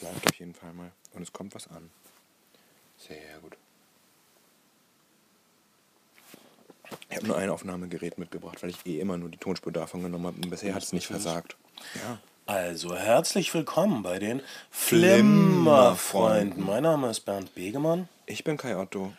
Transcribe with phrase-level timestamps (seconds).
[0.00, 0.90] Es läuft auf jeden Fall mal.
[1.12, 1.90] Und es kommt was an.
[2.96, 3.56] Sehr gut.
[7.10, 10.26] Ich habe nur ein Aufnahmegerät mitgebracht, weil ich eh immer nur die Tonspur davon genommen
[10.26, 10.36] habe.
[10.36, 11.56] Und bisher hat es nicht versagt.
[11.96, 12.18] Ja.
[12.46, 16.64] Also, herzlich willkommen bei den Flimmerfreunden.
[16.64, 18.08] Mein Name ist Bernd Begemann.
[18.26, 19.12] Ich bin Kai Otto.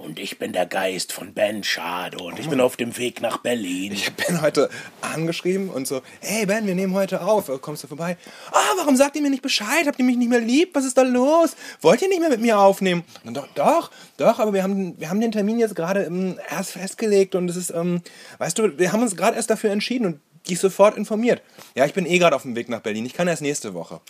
[0.00, 3.36] Und ich bin der Geist von Ben Schade und ich bin auf dem Weg nach
[3.36, 3.92] Berlin.
[3.92, 4.70] Ich bin heute
[5.02, 8.16] angeschrieben und so, hey Ben, wir nehmen heute auf, kommst du vorbei?
[8.50, 9.86] Ah, warum sagt ihr mir nicht Bescheid?
[9.86, 10.70] Habt ihr mich nicht mehr lieb?
[10.72, 11.54] Was ist da los?
[11.82, 13.04] Wollt ihr nicht mehr mit mir aufnehmen?
[13.24, 16.72] Und doch, doch, doch, aber wir haben, wir haben den Termin jetzt gerade ähm, erst
[16.72, 18.00] festgelegt und es ist, ähm,
[18.38, 21.42] weißt du, wir haben uns gerade erst dafür entschieden und dich sofort informiert.
[21.74, 23.06] Ja, ich bin eh gerade auf dem Weg nach Berlin.
[23.06, 24.00] Ich kann erst nächste Woche.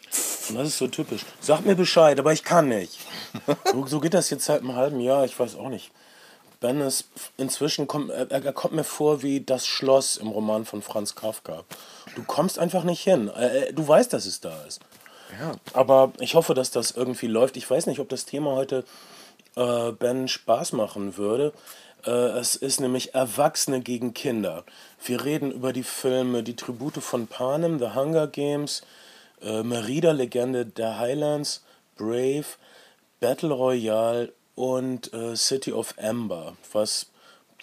[0.54, 1.22] Das ist so typisch.
[1.40, 2.98] Sag mir Bescheid, aber ich kann nicht.
[3.72, 5.90] so, so geht das jetzt seit einem halben Jahr, ich weiß auch nicht.
[6.60, 7.08] Ben ist
[7.38, 11.64] inzwischen, kommt, er, er kommt mir vor wie das Schloss im Roman von Franz Kafka.
[12.16, 13.28] Du kommst einfach nicht hin.
[13.28, 14.80] Äh, Du weißt, dass es da ist.
[15.40, 15.52] Ja.
[15.72, 17.56] Aber ich hoffe, dass das irgendwie läuft.
[17.56, 18.84] Ich weiß nicht, ob das Thema heute
[19.56, 21.52] äh, Ben Spaß machen würde.
[22.06, 24.64] Äh, es ist nämlich Erwachsene gegen Kinder.
[25.04, 28.82] Wir reden über die Filme Die Tribute von Panem, The Hunger Games,
[29.42, 31.62] äh, Merida, Legende der Highlands,
[31.96, 32.44] Brave,
[33.20, 37.06] Battle Royale und äh, City of Amber, was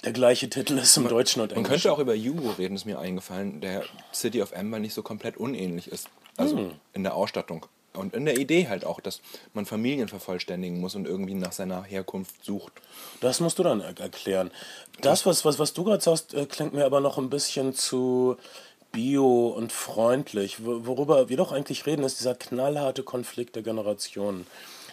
[0.03, 1.81] der gleiche Titel ist im Deutschen und Man Englischen.
[1.83, 5.37] könnte auch über Hugo reden, ist mir eingefallen, der City of Amber nicht so komplett
[5.37, 6.09] unähnlich ist.
[6.37, 7.65] Also in der Ausstattung.
[7.97, 9.21] Und in der Idee halt auch, dass
[9.53, 12.73] man Familien vervollständigen muss und irgendwie nach seiner Herkunft sucht.
[13.21, 14.51] Das musst du dann er erklären.
[15.01, 18.37] Das, was, was, was du gerade sagst, äh, klingt mir aber noch ein bisschen zu
[18.91, 20.63] bio und freundlich.
[20.65, 24.47] Wo- Worüber wir doch eigentlich reden, ist dieser knallharte Konflikt der Generationen,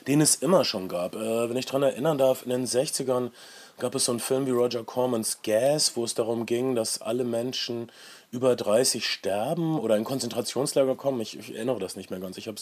[0.06, 1.14] den es immer schon gab.
[1.14, 3.30] Äh, wenn ich daran erinnern darf, in den 60ern
[3.78, 7.24] gab es so einen Film wie Roger Cormans Gas, wo es darum ging, dass alle
[7.24, 7.90] Menschen
[8.34, 11.20] über 30 sterben oder in Konzentrationslager kommen.
[11.20, 12.36] Ich, ich erinnere das nicht mehr ganz.
[12.36, 12.56] Ich habe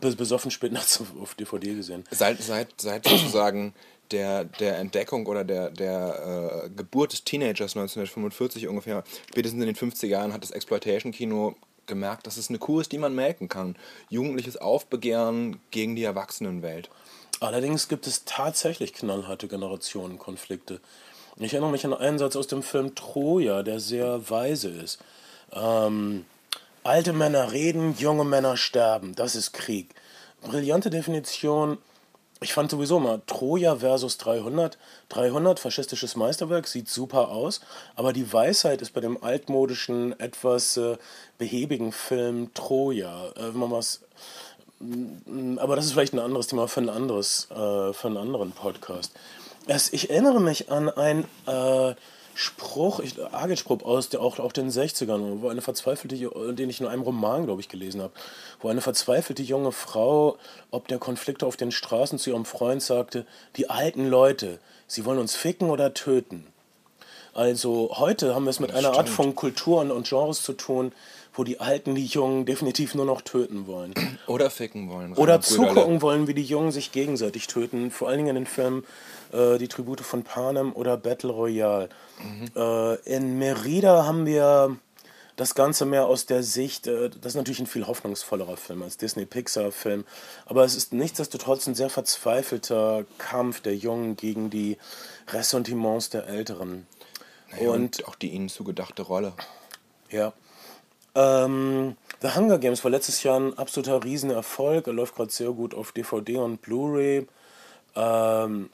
[0.00, 2.04] es besoffen spät nachts auf, DVD gesehen.
[2.10, 3.74] Seit, seit, seit sozusagen
[4.12, 9.76] der, der Entdeckung oder der, der äh, Geburt des Teenagers 1945 ungefähr, spätestens in den
[9.76, 13.74] 50er Jahren hat das Exploitation-Kino gemerkt, dass es eine Kuh ist, die man melken kann.
[14.10, 16.90] Jugendliches Aufbegehren gegen die Erwachsenenwelt.
[17.40, 20.80] Allerdings gibt es tatsächlich knallharte Generationenkonflikte.
[21.40, 24.98] Ich erinnere mich an einen Satz aus dem Film Troja, der sehr weise ist.
[25.52, 26.24] Ähm,
[26.82, 29.14] alte Männer reden, junge Männer sterben.
[29.14, 29.94] Das ist Krieg.
[30.42, 31.78] Brillante Definition.
[32.40, 34.78] Ich fand sowieso mal Troja versus 300.
[35.10, 37.60] 300, faschistisches Meisterwerk, sieht super aus,
[37.96, 40.96] aber die Weisheit ist bei dem altmodischen, etwas äh,
[41.38, 43.28] behäbigen Film Troja.
[43.36, 44.00] Äh, wenn man was
[44.80, 49.12] aber das ist vielleicht ein anderes Thema für ein anderes, äh, für einen anderen Podcast.
[49.68, 51.94] Es, ich erinnere mich an einen äh,
[52.34, 56.16] Spruch, ich, Agitspruch aus der, auch, auch den 60ern, wo eine verzweifelte,
[56.54, 58.14] den ich in einem Roman, glaube ich, gelesen habe,
[58.60, 60.38] wo eine verzweifelte junge Frau,
[60.70, 63.26] ob der Konflikte auf den Straßen zu ihrem Freund sagte,
[63.56, 66.46] die alten Leute, sie wollen uns ficken oder töten.
[67.38, 69.10] Also heute haben wir es mit einer Art stimmt.
[69.10, 70.90] von Kulturen und Genres zu tun,
[71.32, 73.94] wo die Alten die Jungen definitiv nur noch töten wollen.
[74.26, 75.12] Oder ficken wollen.
[75.14, 77.92] Oder zugucken wollen, wie die Jungen sich gegenseitig töten.
[77.92, 78.82] Vor allen Dingen in den Filmen
[79.32, 81.90] äh, Die Tribute von Panem oder Battle Royale.
[82.56, 84.76] Äh, in Merida haben wir
[85.36, 88.96] das Ganze mehr aus der Sicht, äh, das ist natürlich ein viel hoffnungsvollerer Film als
[88.96, 90.04] Disney-Pixar-Film,
[90.46, 94.76] aber es ist nichtsdestotrotz ein sehr verzweifelter Kampf der Jungen gegen die
[95.28, 96.88] Ressentiments der Älteren.
[97.50, 99.32] Naja, und auch die ihnen zugedachte Rolle.
[100.10, 100.32] Ja.
[101.14, 104.86] Ähm, The Hunger Games war letztes Jahr ein absoluter Riesenerfolg.
[104.86, 107.26] Er läuft gerade sehr gut auf DVD und Blu-ray.
[107.96, 108.70] Ähm,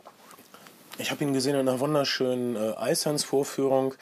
[0.99, 3.95] ich habe ihn gesehen in einer wunderschönen äh, Icehands-Vorführung.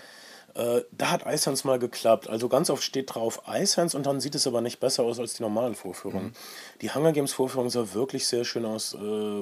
[0.55, 2.29] Äh, da hat Icehands mal geklappt.
[2.29, 5.35] Also ganz oft steht drauf Icehands und dann sieht es aber nicht besser aus als
[5.35, 6.35] die normalen Vorführungen.
[6.83, 8.95] Die Hunger Games Vorführung sah wirklich sehr schön aus.
[8.95, 9.41] Äh,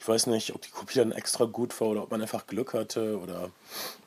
[0.00, 2.74] ich weiß nicht, ob die Kopie dann extra gut war oder ob man einfach Glück
[2.74, 3.50] hatte oder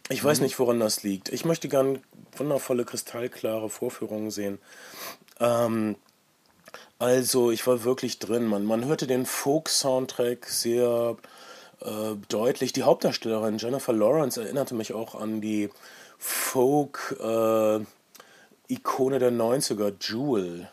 [0.10, 1.30] ich weiß nicht, woran das liegt.
[1.30, 2.04] Ich möchte gern
[2.36, 4.60] wundervolle, kristallklare Vorführungen sehen.
[5.40, 5.96] Ähm,
[7.00, 8.46] also, ich war wirklich drin.
[8.46, 11.18] Man, man hörte den Folk-Soundtrack sehr
[11.82, 12.74] äh, deutlich.
[12.74, 15.70] Die Hauptdarstellerin Jennifer Lawrence erinnerte mich auch an die
[16.20, 17.86] Folk-Ikone
[19.20, 20.70] der 90er, Jewel.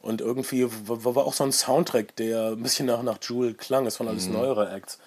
[0.00, 3.86] Und irgendwie war, war auch so ein Soundtrack, der ein bisschen nach, nach Jewel klang.
[3.86, 4.98] Es waren alles neuere Acts.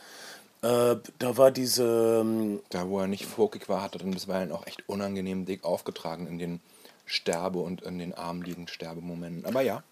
[0.65, 2.21] Äh, da war diese.
[2.21, 5.63] ähm, Da, wo er nicht folkig war, hat er dann bisweilen auch echt unangenehm dick
[5.63, 6.59] aufgetragen in den
[7.05, 9.45] Sterbe- und in den Arm liegenden Sterbemomenten.
[9.45, 9.83] Aber ja,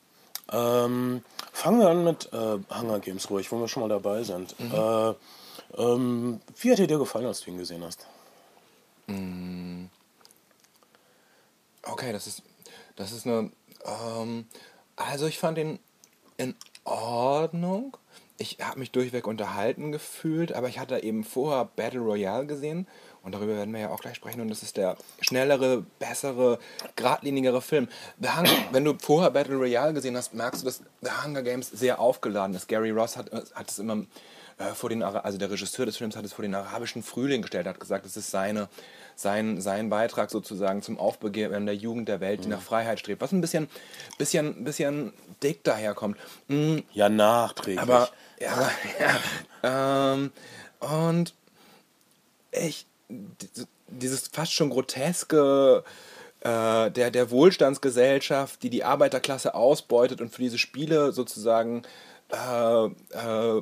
[0.52, 1.24] Ähm,
[1.54, 4.56] fangen wir an mit äh, Hunger Games ruhig, wo wir schon mal dabei sind.
[4.60, 5.14] Äh,
[5.78, 8.08] ähm, wie hat dir dir gefallen, als du ihn gesehen hast?
[11.84, 12.42] okay, das ist,
[12.96, 13.52] das ist eine.
[13.86, 14.48] Ähm,
[14.96, 15.80] also, ich fand den
[16.38, 17.96] in Ordnung.
[18.38, 22.88] Ich habe mich durchweg unterhalten gefühlt, aber ich hatte eben vorher Battle Royale gesehen
[23.21, 26.59] und darüber werden wir ja auch gleich sprechen und das ist der schnellere, bessere,
[26.95, 27.88] geradlinigere Film.
[28.21, 32.00] Hunger, wenn du vorher Battle Royale gesehen hast, merkst du, dass The Hunger Games sehr
[32.00, 32.68] aufgeladen ist.
[32.68, 34.06] Gary Ross hat, hat es immer
[34.57, 37.68] äh, vor den, also der Regisseur des Films hat es vor den arabischen Frühling gestellt,
[37.68, 38.69] hat gesagt, es ist seine,
[39.15, 43.21] sein, sein Beitrag sozusagen zum Aufbegehren der Jugend der Welt, die nach Freiheit strebt.
[43.21, 43.68] Was ein bisschen,
[44.18, 46.18] bisschen, bisschen dick daherkommt.
[46.48, 47.80] Mm, Ja, nachträglich.
[47.81, 48.71] aber, ja,
[49.63, 50.31] ja ähm,
[50.80, 51.33] und
[52.51, 55.83] ich, die- dieses fast schon groteske
[56.42, 61.83] äh, der, der Wohlstandsgesellschaft, die die Arbeiterklasse ausbeutet und für diese Spiele sozusagen
[62.31, 63.57] äh, äh,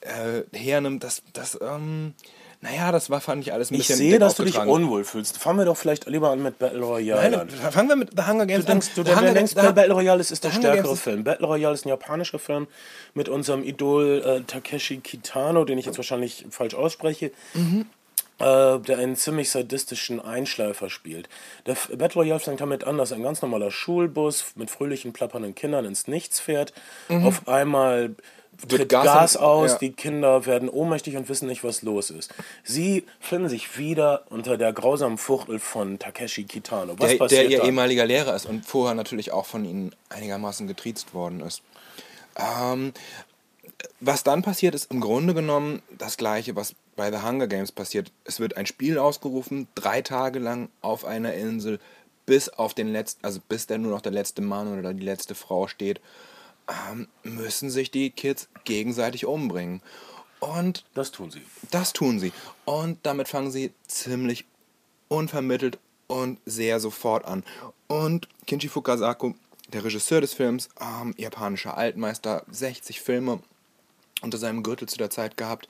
[0.00, 2.14] äh, hernimmt, das, das ähm,
[2.60, 5.04] naja, das war, fand ich alles ein ich bisschen sehe, dick dass du dich unwohl
[5.04, 5.38] fühlst.
[5.38, 7.30] Fangen wir doch vielleicht lieber an mit Battle Royale.
[7.30, 7.48] Nein, an.
[7.72, 9.06] fangen wir mit The Hunger Games Du denkst, du an.
[9.06, 11.22] The Hunger denkst Games- Battle Royale ist, ist der Games stärkere ist- Film.
[11.24, 12.66] Battle Royale ist ein japanischer Film
[13.14, 17.30] mit unserem Idol äh, Takeshi Kitano, den ich jetzt wahrscheinlich falsch ausspreche.
[17.54, 17.86] Mhm.
[18.38, 21.26] Äh, der einen ziemlich sadistischen Einschleifer spielt.
[21.64, 25.54] Der F Battle Royale fängt damit an, dass ein ganz normaler Schulbus mit fröhlichen, plappernden
[25.54, 26.74] Kindern ins Nichts fährt.
[27.08, 28.14] Auf einmal
[28.68, 28.88] tritt.
[28.88, 29.78] Gas Gas, aus, ja.
[29.78, 32.34] die Kinder werden ohnmächtig und wissen nicht, was los ist.
[32.64, 36.94] Sie finden sich wieder unter der grausamen Fuchtel von Takeshi Kitano.
[36.98, 37.66] Was der, der passiert ihr dann?
[37.66, 41.62] ehemaliger Lehrer ist und vorher natürlich auch von ihnen einigermaßen getriezt worden ist.
[42.36, 42.92] Ähm,
[44.00, 48.10] was dann passiert, ist im Grunde genommen das gleiche, was bei The Hunger Games passiert.
[48.24, 51.78] Es wird ein Spiel ausgerufen, drei Tage lang auf einer Insel,
[52.24, 55.34] bis auf den letzten, also bis dann nur noch der letzte Mann oder die letzte
[55.34, 56.00] Frau steht,
[56.68, 59.82] ähm, müssen sich die Kids gegenseitig umbringen.
[60.40, 61.42] Und Das tun sie.
[61.70, 62.32] das tun sie.
[62.64, 64.44] Und damit fangen sie ziemlich
[65.08, 67.42] unvermittelt und sehr sofort an.
[67.88, 69.34] Und Kinji Fukasaku,
[69.72, 73.40] der Regisseur des Films, ähm, japanischer Altmeister, 60 Filme
[74.22, 75.68] unter seinem Gürtel zu der Zeit gehabt.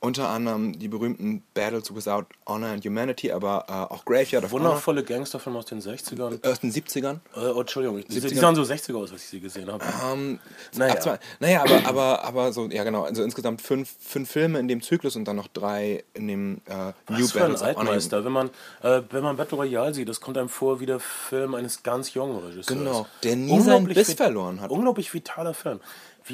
[0.00, 4.66] Unter anderem die berühmten Battles Without Honor and Humanity, aber äh, auch Graveyard of Honor
[4.70, 6.46] Wundervolle Gangsterfilme aus den 60ern.
[6.46, 7.20] aus den 70ern.
[7.34, 8.28] Äh, oh, Entschuldigung, die, 70er.
[8.28, 9.84] die sahen so 60er aus, als ich sie gesehen habe.
[10.12, 10.38] Ähm,
[10.76, 10.94] Naja.
[10.96, 14.68] ach, zwei, naja, aber, aber, aber so, ja genau, also insgesamt fünf, fünf Filme in
[14.68, 17.78] dem Zyklus und dann noch drei in dem äh, Was für ein of Honor.
[17.78, 18.24] Altmeister.
[18.24, 18.50] Wenn man,
[18.82, 22.12] äh, wenn man Battle Royale sieht, das kommt einem vor wie der Film eines ganz
[22.14, 22.66] jungen Regisseurs.
[22.66, 24.70] Genau, der nie seinen Biss verloren hat.
[24.70, 25.80] Unglaublich vitaler Film.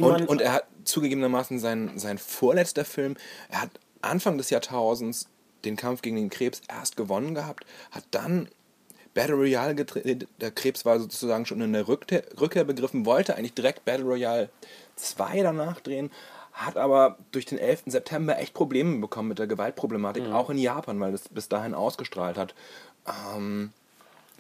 [0.01, 3.17] Und, und er hat zugegebenermaßen sein, sein vorletzter Film,
[3.51, 5.29] er hat Anfang des Jahrtausends
[5.65, 8.49] den Kampf gegen den Krebs erst gewonnen gehabt, hat dann
[9.15, 10.27] Battle Royale gedreht.
[10.41, 14.49] Der Krebs war sozusagen schon in der Rückkehr, Rückkehr begriffen, wollte eigentlich direkt Battle Royale
[14.97, 16.11] 2 danach drehen,
[16.53, 17.85] hat aber durch den 11.
[17.87, 20.33] September echt Probleme bekommen mit der Gewaltproblematik, Mhm.
[20.33, 22.55] auch in Japan, weil das bis dahin ausgestrahlt hat.
[23.07, 23.73] Ähm,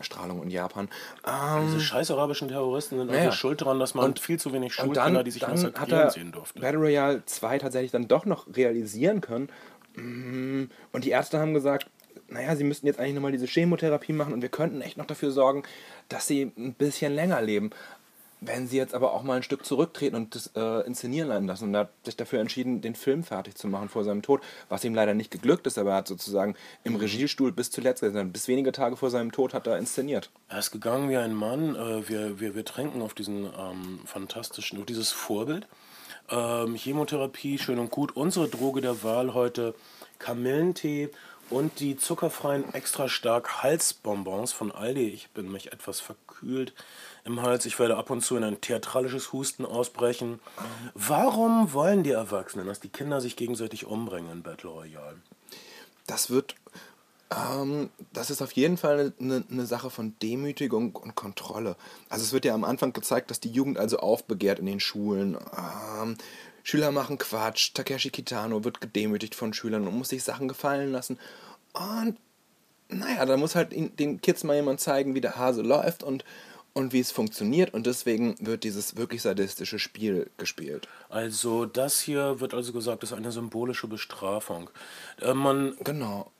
[0.02, 0.88] Strahlung in Japan.
[1.26, 3.32] Ähm, diese scheiß arabischen Terroristen sind Naja.
[3.32, 6.10] schuld daran, dass man Und- viel zu wenig Schulkinder, dann, die sich dann hat er
[6.10, 6.60] sehen durften.
[6.60, 9.48] Battle Royale 2 tatsächlich dann doch noch realisieren können.
[9.94, 11.86] Mm, Und die Ärzte haben gesagt,
[12.28, 15.30] naja, sie müssten jetzt eigentlich nochmal diese Chemotherapie machen und wir könnten echt noch dafür
[15.30, 15.64] sorgen,
[16.08, 17.70] dass sie ein bisschen länger leben.
[18.44, 21.68] Wenn sie jetzt aber auch mal ein Stück zurücktreten und das äh, inszenieren lassen.
[21.68, 24.94] Und hat sich dafür entschieden, den Film fertig zu machen vor seinem Tod, was ihm
[24.94, 28.32] leider nicht geglückt ist, aber er hat sozusagen im Regiestuhl bis zuletzt, gesessen.
[28.32, 30.30] bis wenige Tage vor seinem Tod hat er inszeniert.
[30.48, 31.76] Er ist gegangen wie ein Mann.
[31.76, 35.68] Äh, wir, wir, wir tränken auf diesen ähm, fantastischen, auf dieses Vorbild.
[36.28, 38.16] Ähm, Chemotherapie, schön und gut.
[38.16, 39.74] Unsere Droge der Wahl heute
[40.18, 41.10] Kamillentee
[41.50, 45.08] und die zuckerfreien extra stark Halsbonbons von Aldi.
[45.08, 46.72] Ich bin mich etwas verkühlt
[47.24, 47.66] im Hals.
[47.66, 50.40] Ich werde ab und zu in ein theatralisches Husten ausbrechen.
[50.94, 55.16] Warum wollen die Erwachsenen, dass die Kinder sich gegenseitig umbringen in Battle Royale?
[56.06, 56.54] das wird,
[57.30, 61.76] ähm, das ist auf jeden Fall eine, eine Sache von Demütigung und Kontrolle.
[62.08, 65.36] Also es wird ja am Anfang gezeigt, dass die Jugend also aufbegehrt in den Schulen.
[65.56, 66.16] Ähm,
[66.62, 71.18] Schüler machen Quatsch, Takeshi Kitano wird gedemütigt von Schülern und muss sich Sachen gefallen lassen.
[71.72, 72.16] Und
[72.88, 76.24] naja, da muss halt den Kids mal jemand zeigen, wie der Hase läuft und,
[76.74, 77.74] und wie es funktioniert.
[77.74, 80.88] Und deswegen wird dieses wirklich sadistische Spiel gespielt.
[81.08, 84.70] Also das hier wird also gesagt, ist eine symbolische Bestrafung.
[85.20, 86.30] Äh, man, Genau.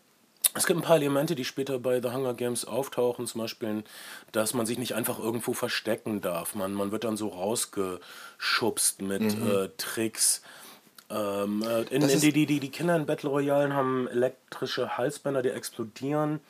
[0.54, 3.84] es gibt ein paar Elemente, die später bei The Hunger Games auftauchen, zum Beispiel,
[4.32, 6.54] dass man sich nicht einfach irgendwo verstecken darf.
[6.54, 10.42] Man, man wird dann so rausgeschubst mit äh, Tricks.
[11.10, 15.42] Ähm, äh, in, in die, die, die, die Kinder in Battle Royale haben elektrische Halsbänder,
[15.42, 16.40] die explodieren,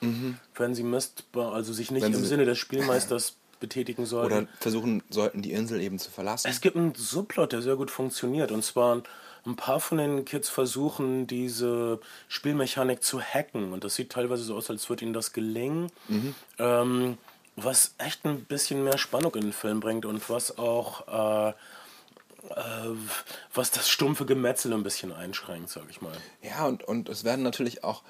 [0.54, 4.32] wenn sie Mist, also sich nicht im Sinne des Spielmeisters betätigen sollten.
[4.32, 6.48] Oder versuchen sollten, die Insel eben zu verlassen.
[6.50, 8.52] Es gibt einen Subplot, der sehr gut funktioniert.
[8.52, 9.02] Und zwar
[9.46, 13.72] ein paar von den Kids versuchen, diese Spielmechanik zu hacken.
[13.72, 15.90] Und das sieht teilweise so aus, als würde ihnen das gelingen.
[16.58, 17.16] Ähm,
[17.56, 21.54] was echt ein bisschen mehr Spannung in den Film bringt und was auch äh,
[23.54, 26.16] was das stumpfe Gemetzel ein bisschen einschränkt, sag ich mal.
[26.42, 28.02] Ja, und, und es werden natürlich auch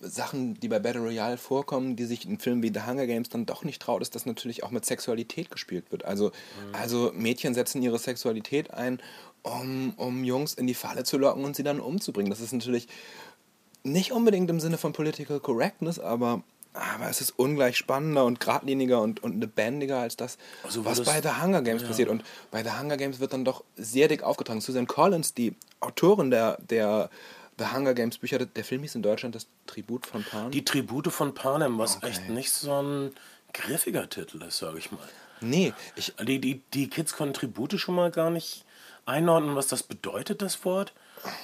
[0.00, 3.46] Sachen, die bei Battle Royale vorkommen, die sich in Filmen wie The Hunger Games dann
[3.46, 6.04] doch nicht traut, ist, dass natürlich auch mit Sexualität gespielt wird.
[6.04, 6.74] Also, mhm.
[6.74, 9.00] also Mädchen setzen ihre Sexualität ein,
[9.42, 12.30] um, um Jungs in die Falle zu locken und sie dann umzubringen.
[12.30, 12.88] Das ist natürlich
[13.82, 16.42] nicht unbedingt im Sinne von Political Correctness, aber
[16.74, 21.20] aber es ist ungleich spannender und geradliniger und, und lebendiger als das, also was bei
[21.20, 21.88] The Hunger Games ja.
[21.88, 22.08] passiert.
[22.08, 24.60] Und bei The Hunger Games wird dann doch sehr dick aufgetragen.
[24.60, 27.10] Susan Collins, die Autorin der, der
[27.58, 30.50] The Hunger Games Bücher, der Film hieß in Deutschland das Tribut von Panem.
[30.50, 32.08] Die Tribute von Panem, was okay.
[32.08, 33.10] echt nicht so ein
[33.52, 35.00] griffiger Titel ist, sage ich mal.
[35.40, 35.72] Nee.
[35.96, 38.64] Ich die, die, die Kids konnten Tribute schon mal gar nicht
[39.06, 40.92] einordnen, was das bedeutet, das Wort.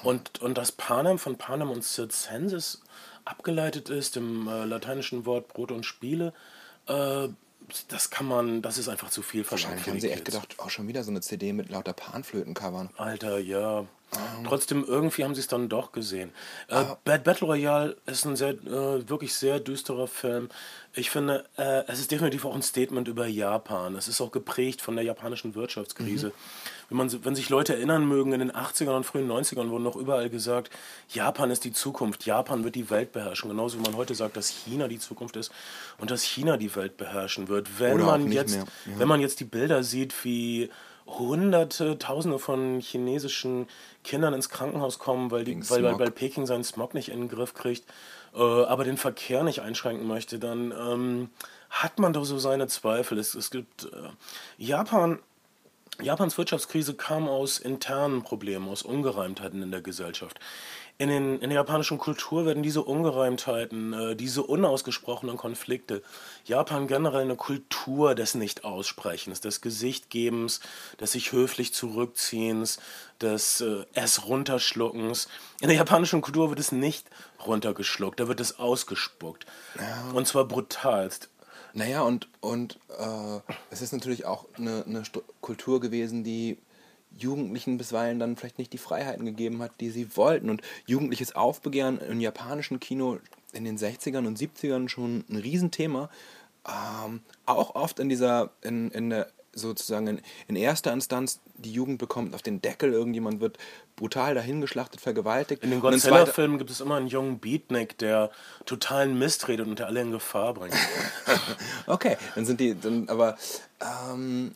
[0.02, 2.82] Und, und dass Panem von Panem und Circenses
[3.24, 6.32] abgeleitet ist, dem äh, lateinischen Wort Brot und Spiele,
[6.86, 7.28] äh,
[7.88, 9.64] das kann man, das ist einfach zu viel verlangt.
[9.64, 12.90] Wahrscheinlich haben sie echt gedacht, auch oh, schon wieder so eine CD mit lauter Panflöten-Covern.
[12.96, 13.86] Alter, ja.
[14.46, 16.32] Trotzdem, irgendwie haben sie es dann doch gesehen.
[16.68, 20.48] Äh, Bad Battle Royale ist ein sehr, äh, wirklich sehr düsterer Film.
[20.94, 23.96] Ich finde, äh, es ist definitiv auch ein Statement über Japan.
[23.96, 26.28] Es ist auch geprägt von der japanischen Wirtschaftskrise.
[26.28, 26.32] Mhm.
[26.88, 29.96] Wenn, man, wenn sich Leute erinnern mögen, in den 80ern und frühen 90ern wurden noch
[29.96, 30.70] überall gesagt,
[31.08, 33.50] Japan ist die Zukunft, Japan wird die Welt beherrschen.
[33.50, 35.50] Genauso wie man heute sagt, dass China die Zukunft ist
[35.98, 37.80] und dass China die Welt beherrschen wird.
[37.80, 38.64] Wenn, man jetzt, ja.
[38.96, 40.70] wenn man jetzt die Bilder sieht, wie
[41.06, 43.68] Hunderte, Tausende von chinesischen
[44.04, 47.28] Kindern ins Krankenhaus kommen, weil, die, weil, weil, weil, Peking seinen Smog nicht in den
[47.28, 47.84] Griff kriegt,
[48.34, 51.30] äh, aber den Verkehr nicht einschränken möchte, dann ähm,
[51.70, 53.18] hat man doch so seine Zweifel.
[53.18, 54.08] Es, es gibt äh,
[54.58, 55.18] Japan.
[56.02, 60.40] Japans Wirtschaftskrise kam aus internen Problemen, aus Ungereimtheiten in der Gesellschaft
[60.96, 66.02] in, den, in der japanischen Kultur werden diese Ungereimtheiten, äh, diese unausgesprochenen Konflikte,
[66.44, 70.60] Japan generell eine Kultur des Nicht-Aussprechens, des Gesichtgebens,
[71.00, 72.78] des sich höflich zurückziehens,
[73.20, 75.28] des äh, es runterschluckens.
[75.60, 77.10] In der japanischen Kultur wird es nicht
[77.44, 79.46] runtergeschluckt, da wird es ausgespuckt.
[79.76, 80.12] Ja.
[80.12, 81.28] Und zwar brutalst.
[81.72, 85.02] Naja, und, und äh, es ist natürlich auch eine, eine
[85.40, 86.56] Kultur gewesen, die
[87.18, 90.50] Jugendlichen bisweilen dann vielleicht nicht die Freiheiten gegeben hat, die sie wollten.
[90.50, 93.18] Und jugendliches Aufbegehren im japanischen Kino
[93.52, 96.10] in den 60ern und 70ern schon ein Riesenthema.
[96.66, 101.98] Ähm, auch oft in dieser, in, in der sozusagen in, in, erster Instanz die Jugend
[101.98, 103.58] bekommt auf den Deckel, irgendjemand wird
[103.96, 105.62] brutal dahingeschlachtet, vergewaltigt.
[105.62, 108.30] In den Godzilla-Filmen gibt es immer einen jungen Beatnik, der
[108.66, 110.74] totalen Mist redet und der alle in Gefahr bringt.
[111.86, 113.36] okay, dann sind die, dann, aber
[113.80, 114.52] ähm,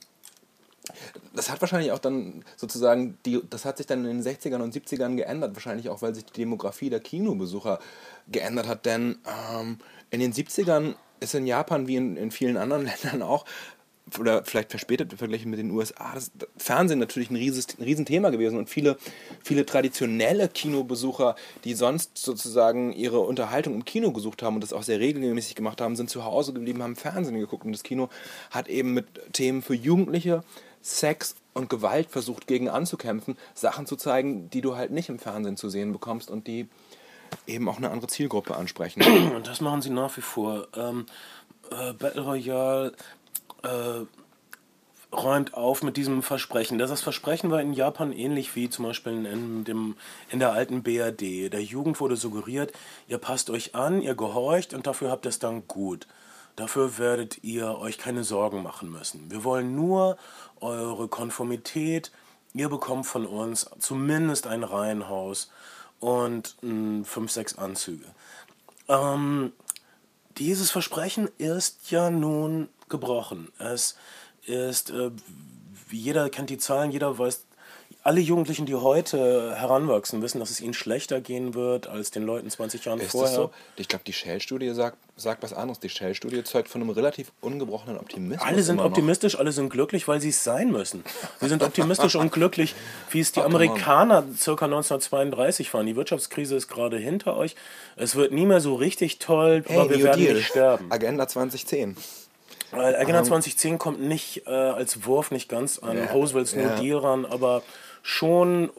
[1.35, 4.75] das hat wahrscheinlich auch dann sozusagen, die, das hat sich dann in den 60ern und
[4.75, 7.79] 70ern geändert, wahrscheinlich auch, weil sich die Demografie der Kinobesucher
[8.31, 9.79] geändert hat, denn ähm,
[10.11, 13.45] in den 70ern ist in Japan wie in, in vielen anderen Ländern auch
[14.19, 18.59] oder vielleicht verspätet verglichen mit den USA, das Fernsehen natürlich ein, rieses, ein Riesenthema gewesen
[18.59, 18.97] und viele,
[19.43, 24.83] viele traditionelle Kinobesucher, die sonst sozusagen ihre Unterhaltung im Kino gesucht haben und das auch
[24.83, 27.65] sehr regelmäßig gemacht haben, sind zu Hause geblieben, haben Fernsehen geguckt.
[27.65, 28.09] Und das Kino
[28.51, 30.43] hat eben mit Themen für Jugendliche
[30.83, 35.57] Sex und Gewalt versucht gegen anzukämpfen, Sachen zu zeigen, die du halt nicht im Fernsehen
[35.57, 36.69] zu sehen bekommst und die
[37.47, 39.03] eben auch eine andere Zielgruppe ansprechen.
[39.35, 40.69] Und das machen sie nach wie vor.
[40.75, 41.05] Ähm,
[41.71, 42.93] äh, Battle Royale
[43.63, 44.05] äh,
[45.15, 46.79] räumt auf mit diesem Versprechen.
[46.79, 49.97] Das Versprechen war in Japan ähnlich wie zum Beispiel in, dem,
[50.31, 51.53] in der alten BRD.
[51.53, 52.73] Der Jugend wurde suggeriert,
[53.09, 56.07] ihr passt euch an, ihr gehorcht und dafür habt ihr es dann gut.
[56.59, 59.31] Dafür werdet ihr euch keine Sorgen machen müssen.
[59.31, 60.17] Wir wollen nur
[60.61, 62.11] eure Konformität.
[62.53, 65.53] Ihr bekommt von uns zumindest ein Reihenhaus
[66.01, 68.07] und mh, fünf, sechs Anzüge.
[68.89, 69.53] Ähm,
[70.39, 73.53] dieses Versprechen ist ja nun gebrochen.
[73.61, 73.97] Es
[74.45, 75.13] ist, äh,
[75.93, 77.45] jeder kennt die Zahlen, jeder weiß
[78.09, 82.49] alle Jugendlichen, die heute heranwachsen, wissen, dass es ihnen schlechter gehen wird als den Leuten
[82.49, 83.35] 20 Jahren ist vorher.
[83.35, 83.51] So?
[83.77, 85.79] Ich glaube, die Shell-Studie sagt, sagt was anderes.
[85.79, 88.49] Die Shell-Studie zeugt von einem relativ ungebrochenen Optimismus.
[88.49, 89.41] Alle sind optimistisch, noch.
[89.41, 91.05] alle sind glücklich, weil sie es sein müssen.
[91.41, 92.75] Wir sind optimistisch und glücklich,
[93.11, 95.85] wie es die Amerikaner circa 1932 waren.
[95.85, 97.57] Die Wirtschaftskrise ist gerade hinter euch.
[97.97, 100.35] Es wird nie mehr so richtig toll, hey, aber wir werden Deal.
[100.35, 100.91] nicht sterben.
[100.91, 101.95] Agenda 2010.
[102.71, 106.63] Weil Agenda um, 2010 kommt nicht äh, als Wurf nicht ganz an yeah, Roosevelts New
[106.63, 106.81] yeah.
[106.81, 107.63] Deal ran, aber
[108.09, 108.71] schon,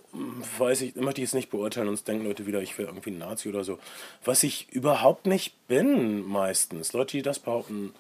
[0.58, 3.20] weiß ich, möchte ich jetzt nicht beurteilen, sonst denken Leute wieder, ich wäre irgendwie ein
[3.20, 3.78] Nazi oder so.
[4.26, 6.94] Was ich überhaupt nicht bin, meistens.
[6.94, 7.94] Leute, die das behaupten.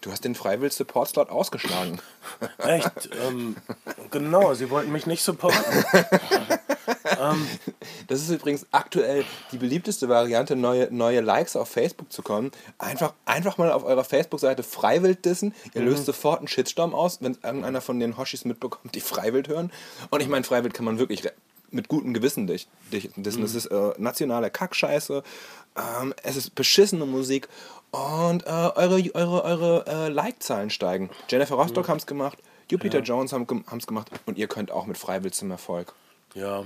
[0.00, 2.00] Du hast den Freiwill Support Slot ausgeschlagen.
[2.56, 3.10] Echt?
[3.26, 3.56] Ähm,
[4.10, 5.62] genau, sie wollten mich nicht supporten.
[7.20, 7.46] Ähm,
[8.08, 12.50] Das ist übrigens aktuell die beliebteste Variante, neue, neue Likes auf Facebook zu kommen.
[12.78, 15.54] Einfach, einfach mal auf eurer Facebook-Seite Freiwild dissen.
[15.74, 19.70] Ihr löst sofort einen Shitstorm aus, wenn irgendeiner von den Hoshis mitbekommt, die Freiwild hören.
[20.10, 21.22] Und ich meine, Freiwild kann man wirklich
[21.70, 23.42] mit gutem Gewissen dich, dich dissen.
[23.42, 25.22] Das ist äh, nationale Kackscheiße.
[25.76, 27.48] Ähm, es ist beschissene Musik.
[27.92, 31.10] Und äh, eure, eure, eure äh, Like-Zahlen steigen.
[31.28, 32.38] Jennifer Rostock haben es gemacht.
[32.70, 33.46] Jupiter Jones haben
[33.76, 34.10] es gemacht.
[34.26, 35.92] Und ihr könnt auch mit Freiwild zum Erfolg.
[36.34, 36.64] ja.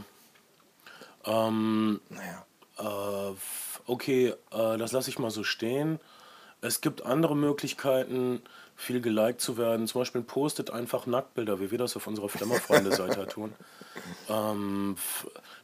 [1.27, 2.45] Ähm, Naja.
[2.79, 3.35] Äh,
[3.87, 6.01] okay, äh, das lasse ich mal so stehen.
[6.61, 8.41] Es gibt andere Möglichkeiten,
[8.77, 9.87] viel geliked zu werden.
[9.87, 13.53] Zum Beispiel postet einfach Nacktbilder, wie wir das auf unserer Flimmerfreunde-Seite tun.
[14.29, 14.97] Ähm,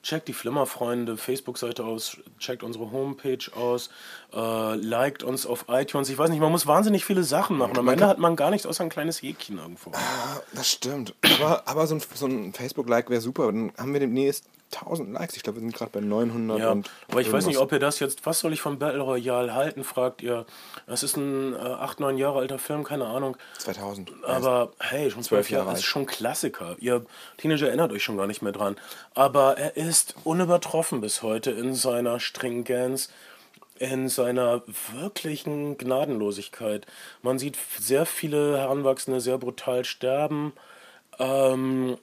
[0.02, 3.90] checkt die Flimmerfreunde Facebook-Seite aus, checkt unsere Homepage aus,
[4.33, 6.09] äh, liked uns auf iTunes.
[6.11, 7.76] Ich weiß nicht, man muss wahnsinnig viele Sachen machen.
[7.76, 9.90] Am Ende hat man gar nichts außer ein kleines Häkchen irgendwo.
[9.93, 11.14] Ah, das stimmt.
[11.38, 13.47] Aber, aber so ein, so ein Facebook-Like wäre super.
[13.47, 15.37] Dann haben wir demnächst 1000 Likes.
[15.37, 16.59] Ich glaube, wir sind gerade bei 900.
[16.59, 17.62] Ja, und aber ich weiß nicht, irgendwas.
[17.62, 20.47] ob ihr das jetzt, was soll ich von Battle Royale halten, fragt ihr.
[20.87, 23.37] Es ist ein äh, 8, 9 Jahre alter Film, keine Ahnung.
[23.59, 24.12] 2000.
[24.25, 25.79] Aber hey, schon zwölf Jahre Jahre, alt.
[25.79, 26.77] ist schon Klassiker.
[26.79, 27.05] Ihr
[27.37, 28.77] Teenager erinnert euch schon gar nicht mehr dran.
[29.15, 33.11] Aber er ist unübertroffen bis heute in seiner Stringenz,
[33.79, 34.62] in seiner
[34.93, 36.87] wirklichen Gnadenlosigkeit.
[37.23, 40.53] Man sieht sehr viele Heranwachsende sehr brutal sterben.
[41.19, 41.97] Ähm,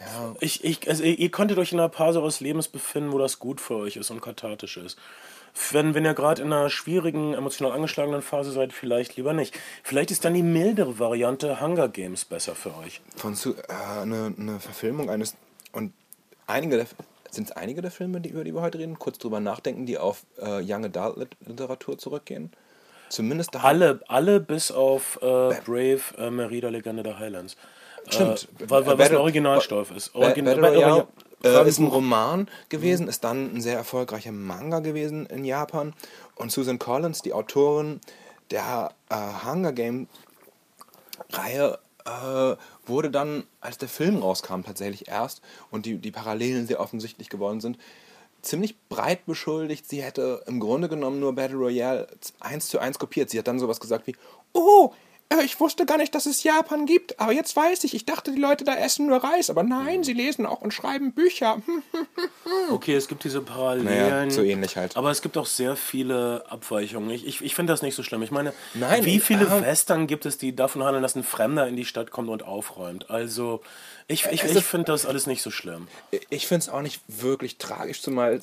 [0.00, 3.38] Ja, ich, ich, also ihr, könntet euch in einer Phase eures Lebens befinden, wo das
[3.38, 4.98] gut für euch ist und kathartisch ist.
[5.72, 9.58] Wenn, wenn ihr gerade in einer schwierigen, emotional angeschlagenen Phase seid, vielleicht lieber nicht.
[9.82, 13.00] Vielleicht ist dann die mildere Variante Hunger Games besser für euch.
[13.16, 15.36] von zu, äh, eine, eine Verfilmung eines.
[15.72, 15.92] Und
[16.46, 16.86] einige der.
[17.32, 18.98] Sind es einige der Filme, die, über die wir heute reden?
[18.98, 22.50] Kurz drüber nachdenken, die auf äh, Young Adult Lit- Literatur zurückgehen?
[23.08, 23.54] Zumindest.
[23.56, 27.56] Alle, alle bis auf äh, Brave, äh, Merida, Legende der Highlands.
[28.08, 28.48] Stimmt.
[28.58, 30.12] Äh, weil, weil was Battle- ein Originalstoff ist.
[30.12, 31.06] Ba- Origin Battle Battle Royale
[31.44, 35.94] Royale- äh, ist ein Roman gewesen, ist dann ein sehr erfolgreicher Manga gewesen in Japan.
[36.34, 38.00] Und Susan Collins, die Autorin
[38.50, 39.16] der äh,
[39.46, 40.06] Hunger Game
[41.30, 46.80] Reihe, äh, wurde dann, als der Film rauskam, tatsächlich erst und die, die Parallelen sehr
[46.80, 47.78] offensichtlich geworden sind,
[48.42, 52.06] ziemlich breit beschuldigt, sie hätte im Grunde genommen nur Battle Royale
[52.40, 53.28] eins zu eins kopiert.
[53.30, 54.16] Sie hat dann sowas gesagt wie,
[54.54, 54.92] oh,
[55.30, 58.32] äh, ich wusste gar nicht, dass es Japan gibt, aber jetzt weiß ich, ich dachte,
[58.32, 61.62] die Leute da essen nur Reis, aber nein, sie lesen auch und schreiben Bücher.
[61.66, 61.82] Hm.
[62.70, 63.84] Okay, es gibt diese Parallelen.
[63.84, 64.96] Naja, so ähnlich halt.
[64.96, 67.10] Aber es gibt auch sehr viele Abweichungen.
[67.10, 68.22] Ich, ich, ich finde das nicht so schlimm.
[68.22, 71.68] Ich meine, Nein, wie viele ähm, Western gibt es, die davon handeln, dass ein Fremder
[71.68, 73.08] in die Stadt kommt und aufräumt?
[73.08, 73.62] Also,
[74.08, 75.86] ich, ich, ich finde das alles nicht so schlimm.
[76.28, 78.40] Ich finde es auch nicht wirklich tragisch, zumal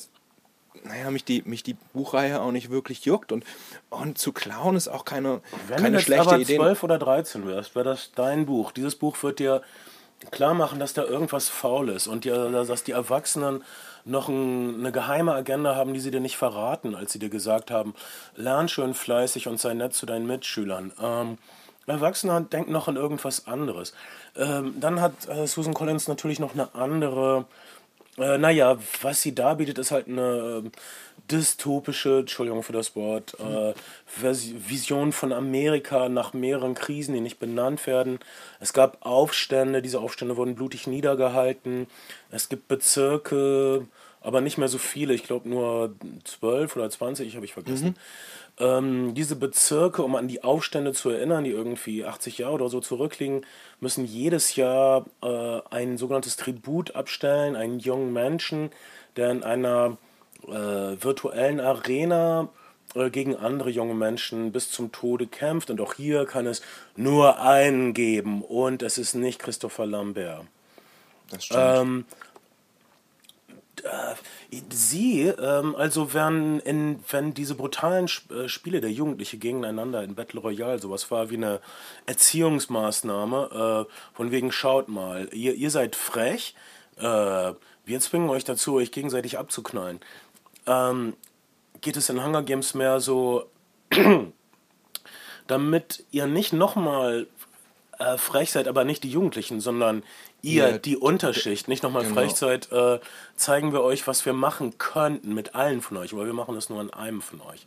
[0.84, 3.46] naja, mich die, mich die Buchreihe auch nicht wirklich juckt und,
[3.90, 6.58] und zu klauen ist auch keine, Wenn keine du schlechte aber Idee.
[6.58, 8.72] 12 oder 13 wärst, wäre das dein Buch.
[8.72, 9.62] Dieses Buch wird dir
[10.32, 13.64] klar machen, dass da irgendwas faul ist und dir, dass die Erwachsenen
[14.06, 17.72] noch ein, eine geheime Agenda haben, die sie dir nicht verraten, als sie dir gesagt
[17.72, 17.94] haben,
[18.36, 20.94] lern schön fleißig und sei nett zu deinen Mitschülern.
[21.02, 21.38] Ähm,
[21.88, 23.94] Erwachsener denkt noch an irgendwas anderes.
[24.36, 27.46] Ähm, dann hat äh, Susan Collins natürlich noch eine andere
[28.18, 30.72] äh, naja, was sie da bietet, ist halt eine ähm,
[31.30, 33.74] dystopische, Entschuldigung für das Wort, äh,
[34.16, 38.20] Vision von Amerika nach mehreren Krisen, die nicht benannt werden.
[38.60, 41.88] Es gab Aufstände, diese Aufstände wurden blutig niedergehalten.
[42.32, 43.88] Es gibt Bezirke,
[44.22, 47.96] aber nicht mehr so viele, ich glaube nur 12 oder 20, habe ich vergessen.
[48.60, 52.80] Ähm, diese Bezirke, um an die Aufstände zu erinnern, die irgendwie 80 Jahre oder so
[52.80, 53.46] zurückliegen,
[53.80, 58.72] müssen jedes Jahr äh, ein sogenanntes Tribut abstellen, einen jungen Menschen,
[59.16, 59.98] der in einer
[60.48, 62.50] äh, virtuellen Arena
[62.96, 65.70] äh, gegen andere junge Menschen bis zum Tode kämpft.
[65.70, 66.62] Und auch hier kann es
[66.96, 68.42] nur einen geben.
[68.42, 70.46] Und es ist nicht Christopher Lambert.
[71.30, 71.62] Das stimmt.
[71.62, 72.06] Ähm,
[73.84, 74.16] äh,
[74.70, 80.40] sie, ähm, also wenn, in, wenn diese brutalen äh, Spiele der Jugendliche gegeneinander in Battle
[80.40, 81.60] Royale, sowas war wie eine
[82.06, 86.56] Erziehungsmaßnahme, äh, von wegen schaut mal, ihr, ihr seid frech,
[86.98, 87.54] äh,
[87.86, 90.00] wir zwingen euch dazu, euch gegenseitig abzuknallen.
[90.66, 91.16] Ähm,
[91.82, 93.50] geht es in Hunger Games mehr so,
[95.48, 97.28] damit ihr nicht nochmal
[98.00, 100.04] äh, frech seid, aber nicht die Jugendlichen, sondern
[100.42, 102.16] ihr, Ihr- die Unterschicht, nicht nochmal Genau.
[102.16, 103.00] frech seid, äh,
[103.36, 106.70] zeigen wir euch, was wir machen könnten mit allen von euch, aber wir machen das
[106.70, 107.66] nur an einem von euch.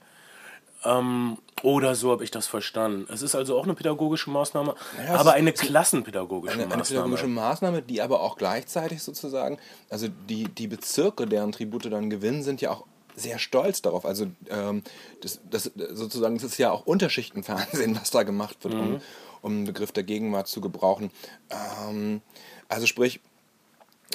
[0.82, 3.06] Ähm, oder so habe ich das verstanden.
[3.12, 7.02] Es ist also auch eine pädagogische Maßnahme, es aber eine es klassenpädagogische eine, eine Maßnahme.
[7.02, 9.58] pädagogische Maßnahme, die aber auch gleichzeitig sozusagen,
[9.90, 14.06] also die, die Bezirke, deren Tribute dann gewinnen, sind ja auch sehr stolz darauf.
[14.06, 14.82] Also ähm,
[15.20, 19.02] das, das sozusagen, das ist ja auch Unterschichtenfernsehen, was da gemacht wird, um,
[19.42, 21.10] um einen Begriff der Gegenwart zu gebrauchen.
[21.50, 22.20] Ähm,
[22.68, 23.20] also sprich,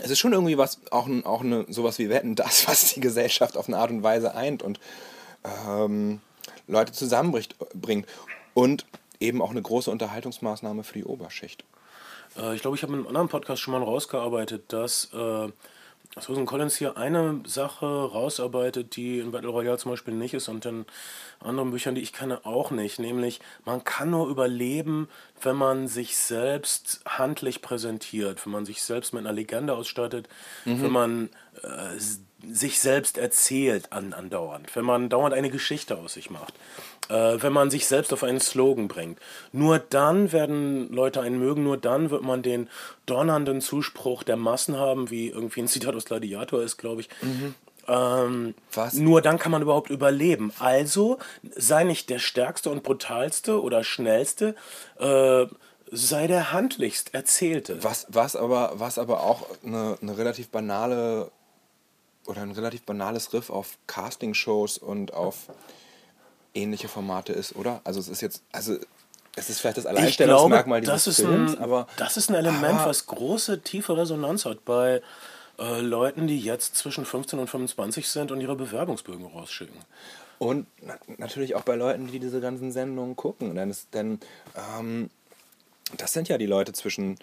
[0.01, 3.57] es ist schon irgendwie was, auch, auch eine, sowas wie Wetten, das, was die Gesellschaft
[3.57, 4.79] auf eine Art und Weise eint und
[5.67, 6.21] ähm,
[6.67, 8.05] Leute zusammenbringt.
[8.53, 8.85] Und
[9.19, 11.63] eben auch eine große Unterhaltungsmaßnahme für die Oberschicht.
[12.37, 15.49] Äh, ich glaube, ich habe in einem anderen Podcast schon mal rausgearbeitet, dass äh,
[16.19, 20.65] Susan Collins hier eine Sache rausarbeitet, die in Battle Royale zum Beispiel nicht ist und
[20.65, 20.85] in
[21.41, 22.99] anderen Büchern, die ich kenne, auch nicht.
[22.99, 25.09] Nämlich, man kann nur überleben,
[25.41, 30.29] wenn man sich selbst handlich präsentiert, wenn man sich selbst mit einer Legende ausstattet,
[30.63, 30.81] mhm.
[30.81, 31.29] wenn man
[31.63, 31.97] äh,
[32.51, 36.53] sich selbst erzählt an, andauernd, wenn man dauernd eine Geschichte aus sich macht,
[37.09, 39.19] äh, wenn man sich selbst auf einen Slogan bringt.
[39.51, 42.69] Nur dann werden Leute einen mögen, nur dann wird man den
[43.05, 47.09] donnernden Zuspruch der Massen haben, wie irgendwie ein Zitat aus Gladiator ist, glaube ich.
[47.21, 47.55] Mhm.
[47.87, 48.93] Ähm, Was?
[48.93, 50.51] Nur dann kann man überhaupt überleben.
[50.59, 51.19] Also
[51.55, 54.55] sei nicht der stärkste und brutalste oder schnellste,
[54.99, 55.45] äh,
[55.91, 57.83] sei der handlichst erzählte.
[57.83, 61.31] Was, was, aber, was aber auch eine, eine relativ banale
[62.27, 65.47] oder ein relativ banales Riff auf Castingshows und auf
[66.53, 67.81] ähnliche Formate ist, oder?
[67.83, 68.77] Also es ist jetzt, also
[69.35, 73.05] es ist vielleicht das Alleinstellungsmerkmal dieses das Films, ein, aber das ist ein Element, was
[73.05, 75.01] große tiefe Resonanz hat bei
[75.59, 79.77] äh, Leuten, die jetzt zwischen 15 und 25 sind und ihre Bewerbungsbögen rausschicken.
[80.37, 83.55] Und na natürlich auch bei Leuten, die diese ganzen Sendungen gucken.
[83.55, 84.19] Denn, es, denn
[84.77, 85.09] ähm,
[85.97, 87.17] das sind ja die Leute zwischen,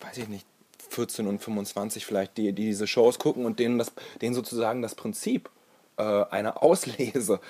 [0.00, 0.46] weiß ich nicht,
[0.94, 4.94] 14 und 25 vielleicht, die, die diese Shows gucken und denen, das, denen sozusagen das
[4.94, 5.50] Prinzip
[5.96, 7.40] äh, einer Auslese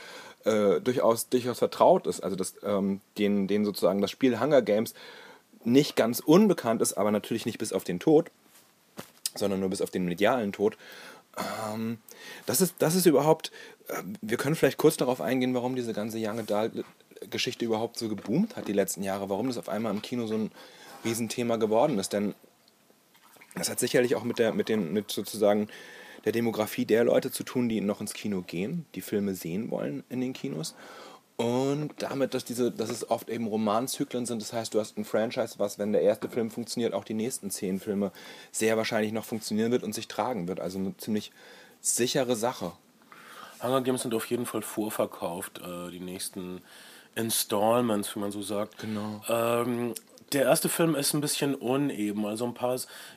[0.44, 2.20] äh, durchaus, durchaus vertraut ist.
[2.20, 4.94] Also dass ähm, denen, denen sozusagen das Spiel Hunger Games
[5.64, 8.30] nicht ganz unbekannt ist, aber natürlich nicht bis auf den Tod,
[9.34, 10.76] sondern nur bis auf den medialen Tod.
[11.36, 11.98] Ähm,
[12.46, 13.50] das, ist, das ist überhaupt,
[13.88, 16.84] äh, wir können vielleicht kurz darauf eingehen, warum diese ganze Young Adult
[17.30, 20.34] Geschichte überhaupt so geboomt hat die letzten Jahre, warum das auf einmal im Kino so
[20.34, 20.52] ein
[21.04, 22.12] Riesenthema geworden ist.
[22.12, 22.34] Denn
[23.54, 25.68] das hat sicherlich auch mit der, mit den, mit sozusagen
[26.24, 30.04] der Demografie der Leute zu tun, die noch ins Kino gehen, die Filme sehen wollen
[30.08, 30.74] in den Kinos.
[31.36, 35.04] Und damit, dass, diese, dass es oft eben Romanzyklen sind, das heißt, du hast ein
[35.04, 38.12] Franchise, was, wenn der erste Film funktioniert, auch die nächsten zehn Filme
[38.52, 40.60] sehr wahrscheinlich noch funktionieren wird und sich tragen wird.
[40.60, 41.32] Also eine ziemlich
[41.80, 42.72] sichere Sache.
[43.60, 46.60] Hunger Games sind auf jeden Fall vorverkauft, äh, die nächsten
[47.16, 48.78] Installments, wie man so sagt.
[48.78, 49.20] Genau.
[49.28, 49.94] Ähm,
[50.34, 52.26] der erste Film ist ein bisschen uneben.
[52.26, 52.74] Also ein paar.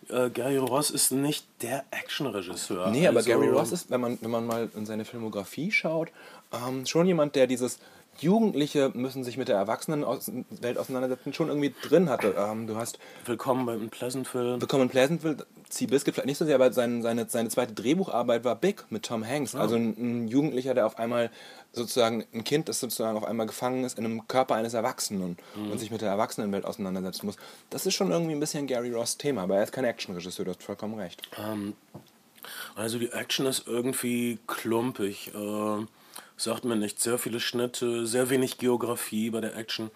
[0.09, 2.89] Äh, Gary Ross ist nicht der Actionregisseur.
[2.91, 6.09] Nee, aber also, Gary Ross ist, wenn man, wenn man mal in seine Filmografie schaut,
[6.53, 7.79] ähm, schon jemand, der dieses
[8.21, 12.35] Jugendliche müssen sich mit der Erwachsenenwelt auseinandersetzen, schon irgendwie drin hatte.
[12.37, 14.59] Ähm, du hast Willkommen beim Pleasantville.
[14.59, 15.45] Willkommen in Pleasantville.
[15.69, 19.25] Seabiscuit vielleicht nicht so sehr, aber sein, seine, seine zweite Drehbucharbeit war Big mit Tom
[19.25, 19.53] Hanks.
[19.53, 19.59] Oh.
[19.59, 21.29] Also ein, ein, Jugendlicher, der auf einmal
[21.73, 25.71] sozusagen, ein Kind, das sozusagen auf einmal gefangen ist in einem Körper eines Erwachsenen mhm.
[25.71, 27.35] und sich mit der Erwachsenenwelt auseinandersetzen muss.
[27.69, 30.51] Das ist schon irgendwie ein bisschen Gary Ross Thema, aber er ist kein Actionregisseur, du
[30.51, 31.21] hast vollkommen recht.
[31.37, 31.73] Um, ähm,
[32.75, 35.31] also die Action ist irgendwie klumpig.
[35.35, 35.85] Äh
[36.37, 37.01] sagt mir nicht.
[37.01, 39.91] Sehr viele Schnitte, sehr wenig Geografie bei der Action.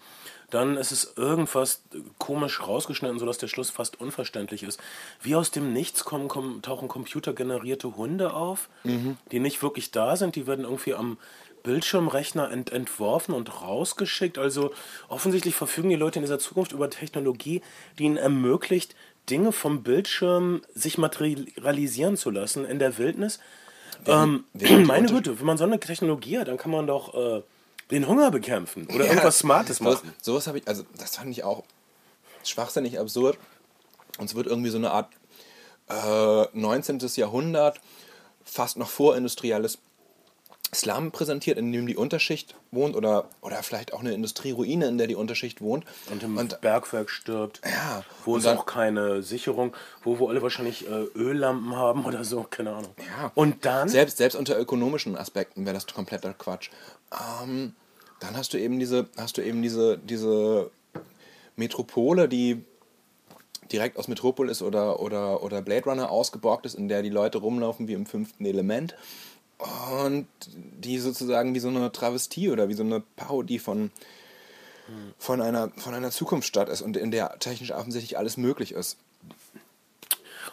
[0.50, 1.82] Dann ist es irgendwas
[2.18, 4.78] komisch rausgeschnitten, sodass der Schluss fast unverständlich ist.
[5.22, 9.16] Wie aus dem Nichts kommen, kommen tauchen computergenerierte Hunde auf, mhm.
[9.30, 10.36] die nicht wirklich da sind.
[10.36, 11.16] Die werden irgendwie am
[11.62, 14.36] Bildschirmrechner ent entworfen und rausgeschickt.
[14.36, 14.74] Also
[15.08, 17.62] offensichtlich verfügen die Leute in dieser Zukunft über Technologie,
[17.98, 18.94] die ihnen ermöglicht,
[19.30, 23.38] Dinge vom Bildschirm sich materialisieren zu lassen in der Wildnis
[24.06, 24.44] ähm,
[24.86, 27.42] meine Güte, wenn man so eine Technologie hat, dann kann man doch äh,
[27.90, 30.12] den Hunger bekämpfen oder ja, irgendwas Smartes machen.
[30.20, 31.64] So, sowas habe ich, also das fand ich auch
[32.44, 33.38] schwachsinnig absurd.
[34.18, 35.08] Und es wird irgendwie so eine Art
[35.88, 36.98] äh, 19.
[37.16, 37.80] Jahrhundert,
[38.44, 39.78] fast noch vorindustrielles
[40.74, 45.06] Slum präsentiert, in dem die Unterschicht wohnt oder, oder vielleicht auch eine Industrieruine, in der
[45.06, 45.84] die Unterschicht wohnt.
[46.10, 47.60] Und im und, Bergwerk stirbt.
[47.64, 48.02] Ja.
[48.24, 52.46] Wo es dann, auch keine Sicherung, wo, wo alle wahrscheinlich äh, Öllampen haben oder so,
[52.48, 52.92] keine Ahnung.
[52.98, 53.30] Ja.
[53.34, 53.88] Und dann?
[53.88, 56.70] Selbst, selbst unter ökonomischen Aspekten wäre das kompletter Quatsch.
[57.42, 57.74] Ähm,
[58.20, 60.70] dann hast du eben diese, hast du eben diese, diese
[61.56, 62.64] Metropole, die
[63.70, 67.88] direkt aus Metropolis oder, oder, oder Blade Runner ausgeborgt ist, in der die Leute rumlaufen
[67.88, 68.94] wie im fünften Element
[69.90, 73.90] und die sozusagen wie so eine Travestie oder wie so eine Parodie von,
[75.18, 78.98] von, einer, von einer Zukunftsstadt ist und in der technisch offensichtlich alles möglich ist.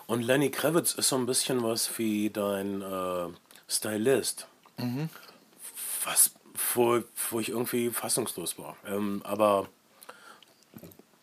[0.05, 3.27] Und Lenny Kravitz ist so ein bisschen was wie dein äh,
[3.67, 4.47] Stylist.
[4.77, 5.09] Mhm.
[6.03, 6.31] Was,
[6.73, 8.75] wo, wo ich irgendwie fassungslos war.
[8.87, 9.69] Ähm, aber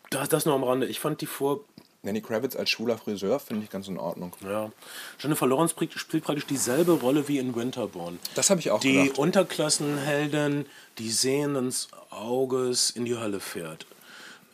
[0.09, 0.87] das, das nur am Rande.
[0.87, 1.65] Ich fand die vor
[2.07, 4.31] Lenny Kravitz als schwuler Friseur finde ich ganz in Ordnung.
[4.41, 4.71] Ja.
[5.19, 8.17] Jennifer Lawrence spielt praktisch dieselbe Rolle wie in Winterborn.
[8.33, 9.19] Das habe ich auch Die gedacht.
[9.19, 10.65] Unterklassenheldin,
[10.99, 11.73] die sehenden
[12.09, 13.85] Auges in die Hölle fährt.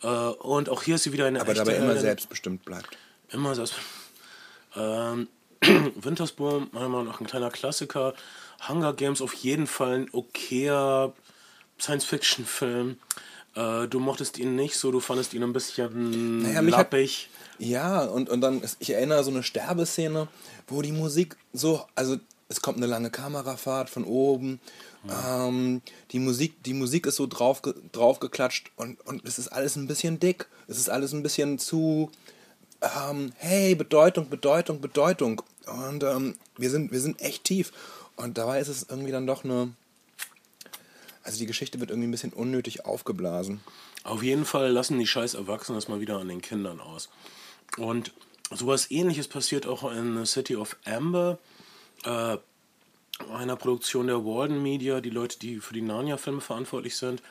[0.02, 2.98] Äh, und auch hier ist sie wieder eine Aber dabei immer selbstbestimmt bleibt.
[3.30, 3.76] Immer selbst.
[4.74, 5.28] Ähm,
[5.94, 8.14] Wintersburg, meiner Meinung nach ein kleiner Klassiker.
[8.68, 11.12] Hunger Games auf jeden Fall ein okayer
[11.80, 12.98] Science-Fiction-Film.
[13.54, 17.28] Äh, du mochtest ihn nicht so, du fandest ihn ein bisschen Naja, mich hat- lappig.
[17.58, 20.26] Ja, und, und dann, ich erinnere so eine Sterbeszene,
[20.66, 22.16] wo die Musik so, also
[22.48, 24.60] es kommt eine lange Kamerafahrt von oben,
[25.28, 27.62] ähm, die, Musik, die Musik ist so drauf,
[27.92, 32.10] draufgeklatscht und, und es ist alles ein bisschen dick, es ist alles ein bisschen zu,
[32.82, 35.42] ähm, hey, Bedeutung, Bedeutung, Bedeutung.
[35.66, 37.72] Und ähm, wir, sind, wir sind echt tief.
[38.16, 39.70] Und dabei ist es irgendwie dann doch eine,
[41.24, 43.60] also die Geschichte wird irgendwie ein bisschen unnötig aufgeblasen.
[44.04, 47.08] Auf jeden Fall lassen die scheiß Erwachsenen das mal wieder an den Kindern aus.
[47.78, 48.12] Und
[48.50, 51.38] sowas ähnliches passiert auch in City of Amber,
[52.04, 52.36] äh,
[53.32, 57.22] einer Produktion der Walden Media, die Leute, die für die Narnia-Filme verantwortlich sind.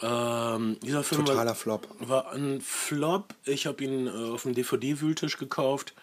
[0.00, 1.88] Ähm, dieser Film Totaler war, Flop.
[2.00, 3.34] war ein Flop.
[3.44, 5.94] Ich habe ihn äh, auf dem DVD-Wühltisch gekauft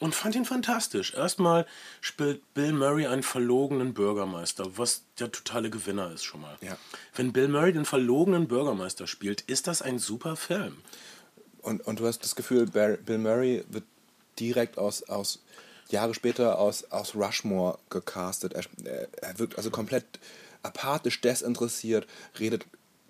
[0.00, 1.14] und fand ihn fantastisch.
[1.14, 1.66] Erstmal
[2.00, 6.56] spielt Bill Murray einen verlogenen Bürgermeister, was der totale Gewinner ist schon mal.
[6.62, 6.76] Ja.
[7.14, 10.78] Wenn Bill Murray den verlogenen Bürgermeister spielt, ist das ein super Film.
[11.62, 13.84] Und, und du hast das Gefühl, Bill Murray wird
[14.38, 15.40] direkt aus, aus
[15.90, 18.54] Jahre später aus, aus Rushmore gecastet.
[18.54, 20.04] Er, er- er wirkt also komplett
[20.62, 22.06] apathisch, desinteressiert,
[22.38, 22.64] redet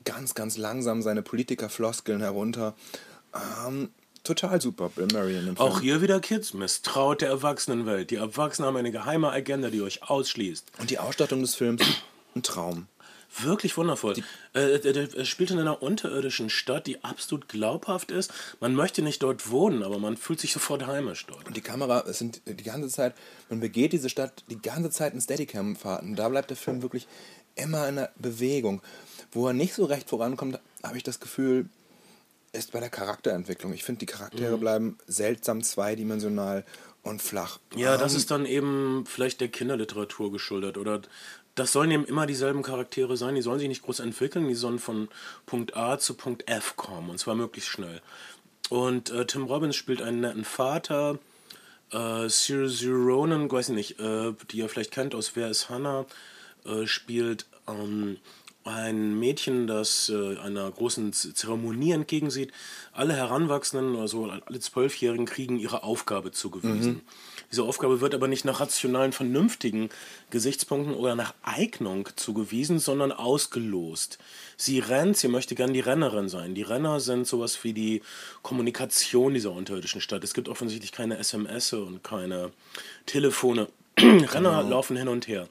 [0.04, 2.74] ganz, ganz langsam seine Politikerfloskeln herunter.
[3.66, 3.90] Ähm,
[4.24, 5.68] total super, Bill Murray in dem Film.
[5.68, 8.10] Auch hier wieder Kids, misstraut der Erwachsenenwelt.
[8.10, 10.66] Die Erwachsenen haben eine geheime Agenda, die euch ausschließt.
[10.78, 11.82] Und die Ausstattung des Films,
[12.34, 12.86] ein Traum.
[13.38, 14.16] Wirklich wundervoll.
[14.54, 18.32] Äh, äh, er spielt in einer unterirdischen Stadt, die absolut glaubhaft ist.
[18.58, 21.46] Man möchte nicht dort wohnen, aber man fühlt sich sofort heimisch dort.
[21.46, 23.14] Und die Kamera, es sind die ganze Zeit,
[23.48, 26.16] man begeht diese Stadt die ganze Zeit in Steadicam-Fahrten.
[26.16, 27.06] Da bleibt der Film wirklich
[27.54, 28.82] immer in der Bewegung.
[29.30, 31.68] Wo er nicht so recht vorankommt, habe ich das Gefühl,
[32.52, 33.72] ist bei der Charakterentwicklung.
[33.72, 36.64] Ich finde, die Charaktere bleiben seltsam zweidimensional
[37.02, 37.58] und flach.
[37.76, 40.76] Ja, das ist dann eben vielleicht der Kinderliteratur geschuldet.
[40.76, 41.02] Oder
[41.54, 43.34] das sollen eben immer dieselben Charaktere sein.
[43.34, 44.48] Die sollen sich nicht groß entwickeln.
[44.48, 45.08] Die sollen von
[45.46, 47.10] Punkt A zu Punkt F kommen.
[47.10, 48.02] Und zwar möglichst schnell.
[48.68, 51.18] Und äh, Tim Robbins spielt einen netten Vater.
[51.92, 56.06] Äh, Saoirse Ronan, weiß ich nicht, äh, die ihr vielleicht kennt aus Wer ist Hannah,
[56.64, 58.18] äh, spielt ähm,
[58.64, 62.52] ein Mädchen, das äh, einer großen Zeremonie entgegensieht.
[62.92, 67.02] Alle Heranwachsenden, also alle Zwölfjährigen, kriegen ihre Aufgabe zugewiesen.
[67.50, 69.88] Diese Aufgabe wird aber nicht nach rationalen, vernünftigen
[70.30, 74.18] Gesichtspunkten oder nach Eignung zugewiesen, sondern ausgelost.
[74.56, 76.54] Sie rennt, sie möchte gern die Rennerin sein.
[76.54, 78.02] Die Renner sind sowas wie die
[78.42, 80.22] Kommunikation dieser unterirdischen Stadt.
[80.22, 82.52] Es gibt offensichtlich keine SMS und keine
[83.06, 83.68] Telefone.
[83.98, 85.48] Renner laufen hin und her.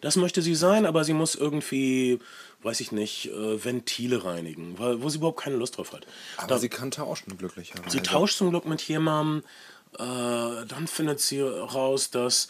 [0.00, 2.18] Das möchte sie sein, aber sie muss irgendwie,
[2.62, 6.06] weiß ich nicht, äh, Ventile reinigen, weil, wo sie überhaupt keine Lust drauf hat.
[6.36, 7.90] Aber Da- sie kann tauschen, glücklicherweise.
[7.90, 9.42] Sie tauscht zum Glück mit jemandem,
[9.94, 12.48] äh, dann findet sie raus, dass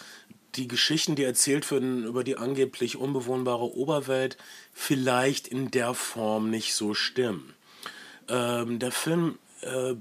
[0.55, 4.39] die Geschichten, die erzählt werden über die angeblich unbewohnbare Oberwelt,
[4.73, 7.53] vielleicht in der Form nicht so stimmen.
[8.29, 9.95] Ähm, der Film äh,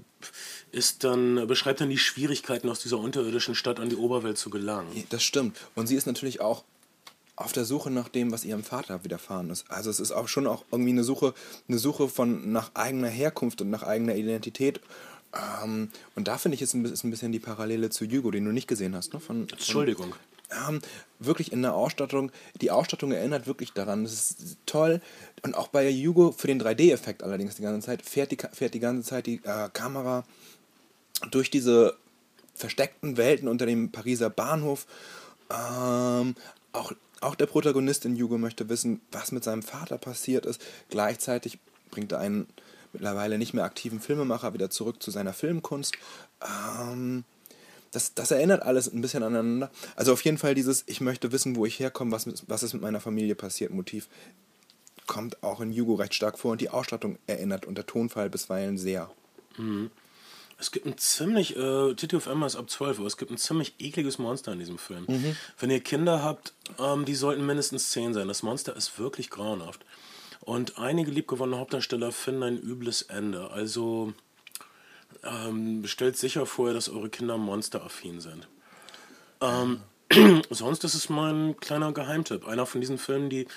[0.71, 5.05] ist dann, beschreibt dann die Schwierigkeiten, aus dieser unterirdischen Stadt an die Oberwelt zu gelangen.
[5.09, 5.57] Das stimmt.
[5.75, 6.63] Und sie ist natürlich auch
[7.35, 9.69] auf der Suche nach dem, was ihrem Vater widerfahren ist.
[9.69, 11.33] Also es ist auch schon auch irgendwie eine Suche,
[11.67, 14.79] eine Suche von nach eigener Herkunft und nach eigener Identität.
[15.63, 18.45] Ähm, und da finde ich, ist ein, ist ein bisschen die Parallele zu Hugo, den
[18.45, 19.13] du nicht gesehen hast.
[19.13, 19.19] Ne?
[19.19, 20.15] Von, von, Entschuldigung.
[20.67, 20.79] ähm,
[21.19, 24.03] wirklich in der Ausstattung, die Ausstattung erinnert wirklich daran.
[24.03, 25.01] Das ist toll.
[25.43, 28.79] Und auch bei Hugo für den 3D-Effekt allerdings die ganze Zeit, fährt die, fährt die
[28.79, 30.23] ganze Zeit die äh, Kamera
[31.31, 31.97] durch diese
[32.53, 34.85] versteckten Welten unter dem Pariser Bahnhof.
[35.49, 36.35] Ähm,
[36.71, 36.93] auch,
[37.25, 40.61] auch der Protagonist in Hugo möchte wissen, was mit seinem Vater passiert ist.
[40.89, 41.59] Gleichzeitig
[41.91, 42.47] bringt er einen
[42.93, 45.95] mittlerweile nicht mehr aktiven Filmemacher wieder zurück zu seiner Filmkunst.
[46.41, 47.23] Ähm,
[47.91, 49.71] das, das erinnert alles ein bisschen aneinander.
[49.95, 52.81] Also auf jeden Fall dieses, ich möchte wissen, wo ich herkomme, was, was ist mit
[52.81, 54.07] meiner Familie passiert, Motiv
[55.07, 58.77] kommt auch in Hugo recht stark vor und die Ausstattung erinnert und der Tonfall bisweilen
[58.77, 59.09] sehr.
[60.65, 61.91] Es gibt ein ziemlich, äh,
[62.25, 65.05] Emma ist ab 12 Uhr, es gibt ein ziemlich ekliges Monster in diesem Film.
[65.59, 68.27] Wenn ihr Kinder habt, ähm, die sollten mindestens 10 sein.
[68.27, 69.85] Das Monster ist wirklich grauenhaft.
[70.41, 73.51] Und einige liebgewonnene Hauptdarsteller finden ein übles Ende.
[73.51, 74.13] Also
[75.23, 78.47] ähm, stellt sicher vorher, dass eure Kinder monsteraffin sind.
[79.41, 79.81] Ähm,
[80.51, 82.47] sonst ist es mein kleiner Geheimtipp.
[82.47, 83.47] Einer von diesen Filmen, die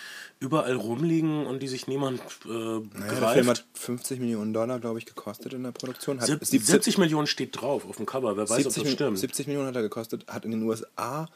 [0.40, 3.34] überall rumliegen und die sich niemand äh, Naja, der greift.
[3.34, 6.20] Film hat 50 Millionen Dollar, glaube ich, gekostet in der Produktion.
[6.20, 8.36] Hat Sieb- 70, 70 Millionen steht drauf auf dem Cover.
[8.36, 9.18] Wer weiß, 70, ob das stimmt.
[9.18, 11.28] 70 Millionen hat er gekostet, hat in den USA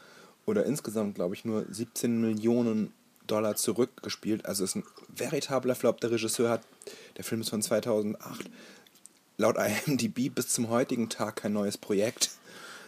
[0.45, 2.91] oder insgesamt, glaube ich, nur 17 Millionen
[3.27, 4.45] Dollar zurückgespielt.
[4.45, 4.83] Also ist ein
[5.15, 6.01] veritabler Flop.
[6.01, 6.61] Der Regisseur hat,
[7.17, 8.49] der Film ist von 2008,
[9.37, 12.31] laut IMDb bis zum heutigen Tag kein neues Projekt.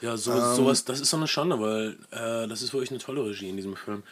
[0.06, 3.00] Ja, so, ähm, sowas, das ist so eine Schande, weil äh, das ist wirklich eine
[3.00, 4.04] tolle Regie in diesem Film.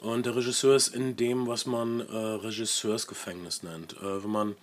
[0.00, 3.94] Und der Regisseur ist in dem, was man äh, Regisseursgefängnis nennt.
[3.94, 4.56] Äh, wenn man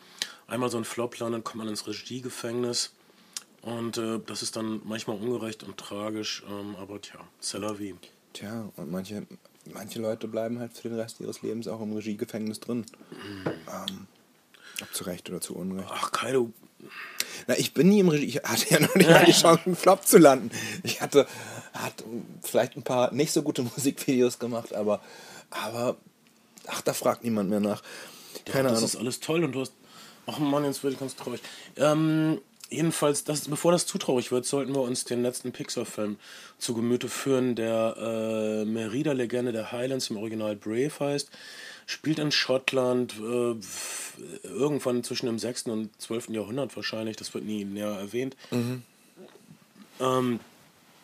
[0.45, 2.91] einmal so einen Flop landet, kommt man ins Regiegefängnis.
[3.63, 7.95] Und äh, das ist dann manchmal ungerecht und tragisch, ähm, aber tja, c'est la vie.
[8.33, 9.25] Tja, und manche,
[9.73, 12.85] manche Leute bleiben halt für den Rest ihres Lebens auch im Regiegefängnis drin.
[13.09, 13.47] Mhm.
[13.47, 14.07] Ähm,
[14.83, 15.89] ob zu Recht oder zu Unrecht.
[15.91, 16.53] Ach, Kaido.
[17.47, 18.25] Na, ich bin nie im Regie.
[18.25, 20.51] Ich hatte ja noch nicht mal die Chance, einen Flop zu landen.
[20.83, 21.27] Ich hatte,
[21.73, 22.03] hatte
[22.41, 25.01] vielleicht ein paar nicht so gute Musikvideos gemacht, aber,
[25.49, 25.97] aber
[26.67, 27.81] ach, da fragt niemand mehr nach.
[28.45, 28.89] Keine ja, das Ahnung.
[28.89, 29.73] ist alles toll und du hast.
[30.27, 31.41] Ach Mann, jetzt ich ganz traurig.
[31.77, 36.17] Ähm, jedenfalls, das, bevor das zu traurig wird, sollten wir uns den letzten Pixar-Film
[36.57, 41.29] zu Gemüte führen, der äh, Merida-Legende der Highlands im Original Brave heißt.
[41.85, 43.55] Spielt in Schottland, äh,
[44.43, 45.63] irgendwann zwischen dem 6.
[45.67, 46.29] und 12.
[46.29, 48.35] Jahrhundert wahrscheinlich, das wird nie näher erwähnt.
[48.51, 48.83] Mhm.
[49.99, 50.39] Ähm,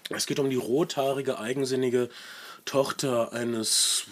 [0.09, 2.09] es geht um die rothaarige, eigensinnige
[2.65, 4.05] Tochter eines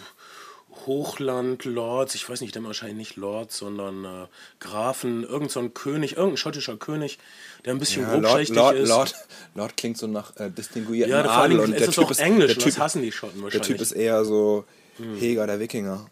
[0.86, 4.26] Hochlandlords, ich weiß nicht, der wahrscheinlich nicht Lord, sondern äh,
[4.60, 7.18] Grafen, irgend so ein König, irgendein schottischer König,
[7.64, 8.88] der ein bisschen ja, grobschlächtig Lord, ist.
[8.88, 9.14] Lord,
[9.54, 12.74] Lord klingt so nach äh, distinguierten ja, Adel und der Typ ist Englisch, der typ,
[12.74, 13.66] das hassen die Schotten wahrscheinlich.
[13.66, 14.64] Der Typ ist eher so
[14.96, 15.16] hm.
[15.16, 16.08] Heger der Wikinger.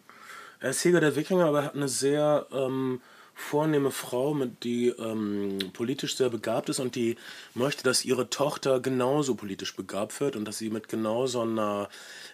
[0.61, 3.01] Er ist Heger der Wikinger, aber er hat eine sehr ähm,
[3.33, 7.15] vornehme Frau, mit, die ähm, politisch sehr begabt ist und die
[7.53, 11.87] möchte, dass ihre Tochter genauso politisch begabt wird und dass sie mit genau so einer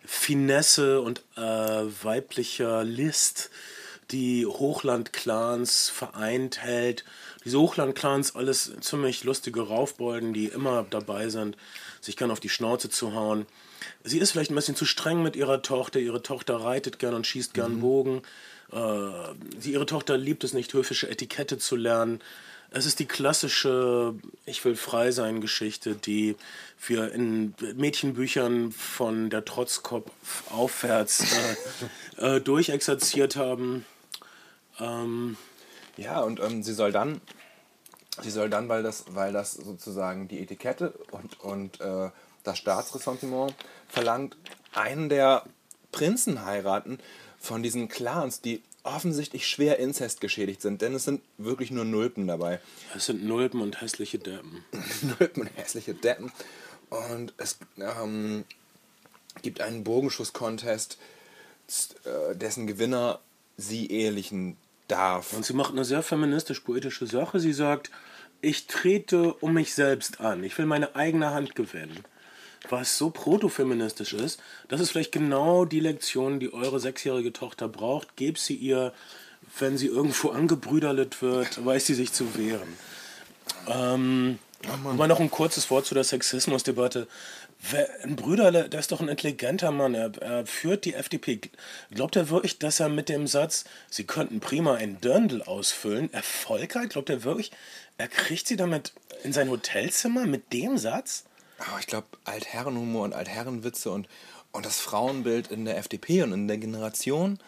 [0.04, 3.52] Finesse und äh, weiblicher List
[4.10, 7.06] die Hochland-Clans vereint hält.
[7.44, 11.58] Diese Hochland-Clans, alles ziemlich lustige Raufbolden, die immer dabei sind,
[12.02, 13.46] sich gern auf die Schnauze zu hauen.
[14.06, 16.00] Sie ist vielleicht ein bisschen zu streng mit ihrer Tochter.
[16.00, 17.82] Ihre Tochter reitet gern und schießt gern mhm.
[17.82, 18.22] Bogen.
[18.72, 18.78] Äh,
[19.60, 22.22] sie, ihre Tochter liebt es nicht, höfische Etikette zu lernen.
[22.70, 24.14] Es ist die klassische
[24.46, 26.36] Ich will frei sein Geschichte, die
[26.86, 30.12] wir in Mädchenbüchern von der Trotzkopf
[30.52, 31.24] aufwärts
[32.18, 33.86] äh, äh, durchexerziert haben.
[34.80, 35.38] Ähm,
[35.98, 37.22] ja, und ähm, sie soll dann,
[38.22, 42.10] sie soll dann, weil das, weil das sozusagen die Etikette und, und äh,
[42.44, 43.56] das Staatsressentiment
[43.96, 44.36] verlangt,
[44.74, 45.46] einen der
[45.94, 47.00] Prinzen heiraten,
[47.40, 52.28] von diesen Clans, die offensichtlich schwer Inzest geschädigt sind, denn es sind wirklich nur Nulpen
[52.28, 52.60] dabei.
[52.96, 54.66] Es sind Nulpen und hässliche Deppen.
[55.20, 56.32] Nulpen und hässliche Deppen.
[56.90, 58.44] Und es ähm,
[59.42, 60.98] gibt einen Bogenschuss-Contest,
[62.04, 63.22] äh, dessen Gewinner
[63.58, 65.34] sie ehelichen darf.
[65.34, 67.40] Und sie macht eine sehr feministisch-poetische Sache.
[67.40, 67.92] Sie sagt,
[68.42, 70.44] ich trete um mich selbst an.
[70.44, 72.04] Ich will meine eigene Hand gewinnen
[72.70, 78.16] was so protofeministisch ist, das ist vielleicht genau die Lektion, die eure sechsjährige Tochter braucht.
[78.16, 78.94] Gebt sie ihr,
[79.60, 82.78] wenn sie irgendwo angebrüderlet wird, weiß sie sich zu wehren.
[83.68, 87.08] Ähm, oh mal noch ein kurzes Wort zu der Sexismusdebatte.
[88.04, 89.96] Ein Brüderle, der ist doch ein intelligenter Mann.
[89.96, 91.40] Er, er, führt die FDP.
[91.92, 96.76] Glaubt er wirklich, dass er mit dem Satz, sie könnten prima ein Dirndl ausfüllen, Erfolg
[96.76, 96.92] hat?
[96.92, 97.52] Glaubt er wirklich,
[97.98, 101.24] er kriegt sie damit in sein Hotelzimmer mit dem Satz?
[101.58, 104.08] Aber ich glaube, Altherrenhumor und Altherrenwitze und,
[104.52, 107.40] und das Frauenbild in der FDP und in der Generation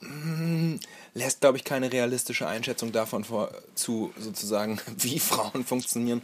[0.00, 0.76] mm,
[1.14, 6.22] lässt, glaube ich, keine realistische Einschätzung davon vor, zu, sozusagen, wie Frauen funktionieren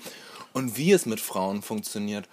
[0.52, 2.28] und wie es mit Frauen funktioniert.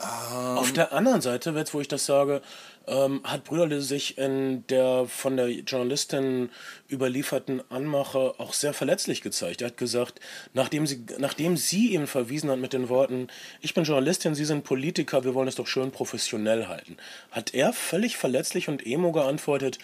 [0.00, 2.42] Ähm, Auf der anderen Seite, jetzt wo ich das sage,
[2.86, 6.50] ähm, hat Brüderle sich in der von der Journalistin
[6.90, 9.62] überlieferten Anmache auch sehr verletzlich gezeigt.
[9.62, 10.20] Er hat gesagt,
[10.52, 13.28] nachdem sie, nachdem sie ihm verwiesen hat mit den Worten,
[13.60, 16.96] ich bin Journalistin, Sie sind Politiker, wir wollen es doch schön professionell halten,
[17.30, 19.78] hat er völlig verletzlich und emo geantwortet,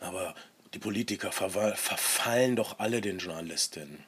[0.00, 0.34] aber
[0.74, 4.04] die Politiker verfallen doch alle den Journalistinnen.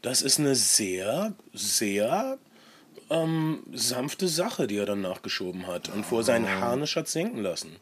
[0.00, 2.38] Das ist eine sehr, sehr
[3.10, 6.60] ähm, sanfte Sache, die er dann nachgeschoben hat und vor seinen ah.
[6.60, 7.76] Harnisch hat sinken lassen.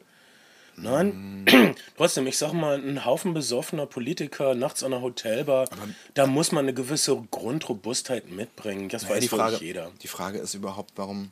[0.77, 1.75] Nein, mm.
[1.97, 6.51] trotzdem, ich sag mal, ein Haufen besoffener Politiker nachts an einer Hotelbar, Aber da muss
[6.51, 8.87] man eine gewisse Grundrobustheit mitbringen.
[8.87, 9.91] Das naja, weiß die Frage, jeder.
[10.03, 11.31] Die Frage ist überhaupt, warum,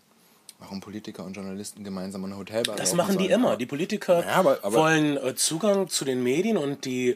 [0.58, 3.56] warum Politiker und Journalisten gemeinsam an einer Hotelbar Das machen die immer.
[3.56, 7.16] Die Politiker naja, aber, aber wollen äh, Zugang zu den Medien und die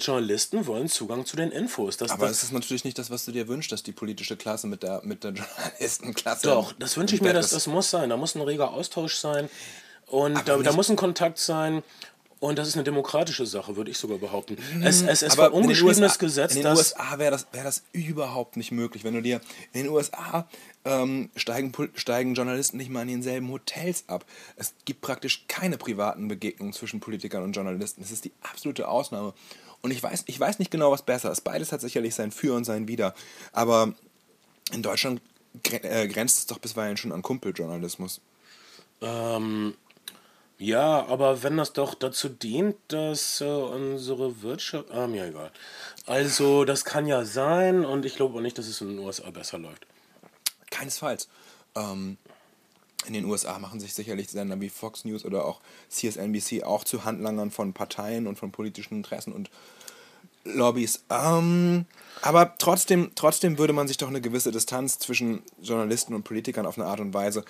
[0.00, 1.96] Journalisten wollen Zugang zu den Infos.
[1.96, 4.66] Das, aber es ist natürlich nicht das, was du dir wünschst, dass die politische Klasse
[4.66, 6.48] mit der, mit der Journalistenklasse.
[6.48, 8.10] Doch, das wünsche ich mir, dass das muss sein.
[8.10, 9.48] Da muss ein reger Austausch sein.
[10.06, 11.82] Und da, da muss ein Kontakt sein.
[12.40, 14.56] Und das ist eine demokratische Sache, würde ich sogar behaupten.
[14.74, 14.82] Mhm.
[14.84, 18.70] Es, es ist ein ungeschriebenes Gesetz, In den USA wäre das, wär das überhaupt nicht
[18.70, 19.02] möglich.
[19.02, 19.40] Wenn du dir
[19.72, 20.48] in den USA
[20.84, 24.24] ähm, steigen, steigen Journalisten nicht mal in denselben Hotels ab.
[24.54, 28.02] Es gibt praktisch keine privaten Begegnungen zwischen Politikern und Journalisten.
[28.02, 29.34] Das ist die absolute Ausnahme.
[29.82, 31.42] Und ich weiß, ich weiß nicht genau, was besser ist.
[31.42, 33.14] Beides hat sicherlich sein Für und sein Wider.
[33.52, 33.94] Aber
[34.72, 35.20] in Deutschland
[35.70, 38.20] äh, grenzt es doch bisweilen schon an Kumpeljournalismus.
[39.00, 39.74] Ähm,
[40.58, 44.90] ja, aber wenn das doch dazu dient, dass äh, unsere Wirtschaft.
[44.90, 45.52] Ah, mir egal.
[46.06, 49.30] Also, das kann ja sein und ich glaube auch nicht, dass es in den USA
[49.30, 49.86] besser läuft.
[50.70, 51.28] Keinesfalls.
[51.76, 52.18] Ähm,
[53.06, 57.04] in den USA machen sich sicherlich Sender wie Fox News oder auch CSNBC auch zu
[57.04, 59.50] Handlangern von Parteien und von politischen Interessen und
[60.44, 61.04] Lobbys.
[61.10, 61.86] Ähm,
[62.22, 66.78] aber trotzdem, trotzdem würde man sich doch eine gewisse Distanz zwischen Journalisten und Politikern auf
[66.78, 67.44] eine Art und Weise,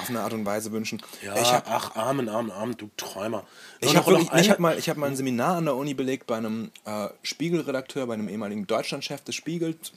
[0.00, 1.02] auf eine Art und Weise wünschen.
[1.22, 3.44] Ja, hab, ach, Amen, Amen, Amen, du Träumer.
[3.80, 6.70] ich habe hab mal, ich hab mal ein Seminar an der Uni belegt bei einem
[6.84, 9.92] äh, Spiegelredakteur, bei einem ehemaligen Deutschlandchef des Spiegels,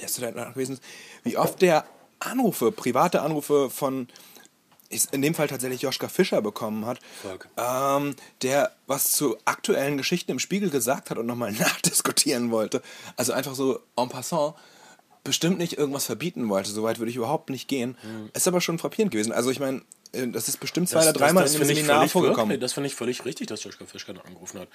[0.00, 0.82] der Student gewesen ist,
[1.22, 1.84] wie oft der
[2.24, 4.08] Anrufe, private Anrufe von
[5.10, 7.00] in dem Fall tatsächlich Joschka Fischer bekommen hat,
[7.56, 12.80] ähm, der was zu aktuellen Geschichten im Spiegel gesagt hat und nochmal nachdiskutieren wollte.
[13.16, 14.54] Also einfach so en passant
[15.24, 16.70] bestimmt nicht irgendwas verbieten wollte.
[16.70, 17.96] Soweit würde ich überhaupt nicht gehen.
[18.34, 19.32] Ist aber schon frappierend gewesen.
[19.32, 19.80] Also ich meine,
[20.12, 22.50] äh, das ist bestimmt zwei Das- oder dreimal in dem Seminar vorgekommen.
[22.50, 24.68] wirklich- Das finde ich völlig richtig, dass Joschka Fischker angerufen hat.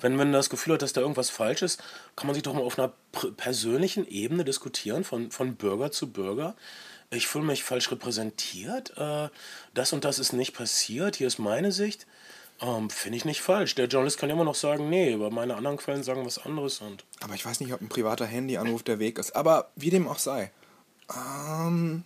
[0.00, 1.82] Wenn man das Gefühl hat, dass da irgendwas falsch ist,
[2.14, 2.92] kann man sich doch mal auf einer
[3.36, 6.54] persönlichen Ebene diskutieren, von, von Bürger zu Bürger.
[7.16, 8.96] Ich fühle mich falsch repräsentiert.
[8.96, 9.28] Äh,
[9.74, 11.16] das und das ist nicht passiert.
[11.16, 12.06] Hier ist meine Sicht.
[12.60, 13.74] Ähm, finde ich nicht falsch.
[13.74, 16.80] Der Journalist kann immer noch sagen, nee, aber meine anderen Quellen sagen was anderes.
[16.80, 19.34] Und Aber ich weiß nicht, ob ein privater Handyanruf der Weg ist.
[19.36, 20.50] Aber wie dem auch sei.
[21.14, 22.04] Ähm,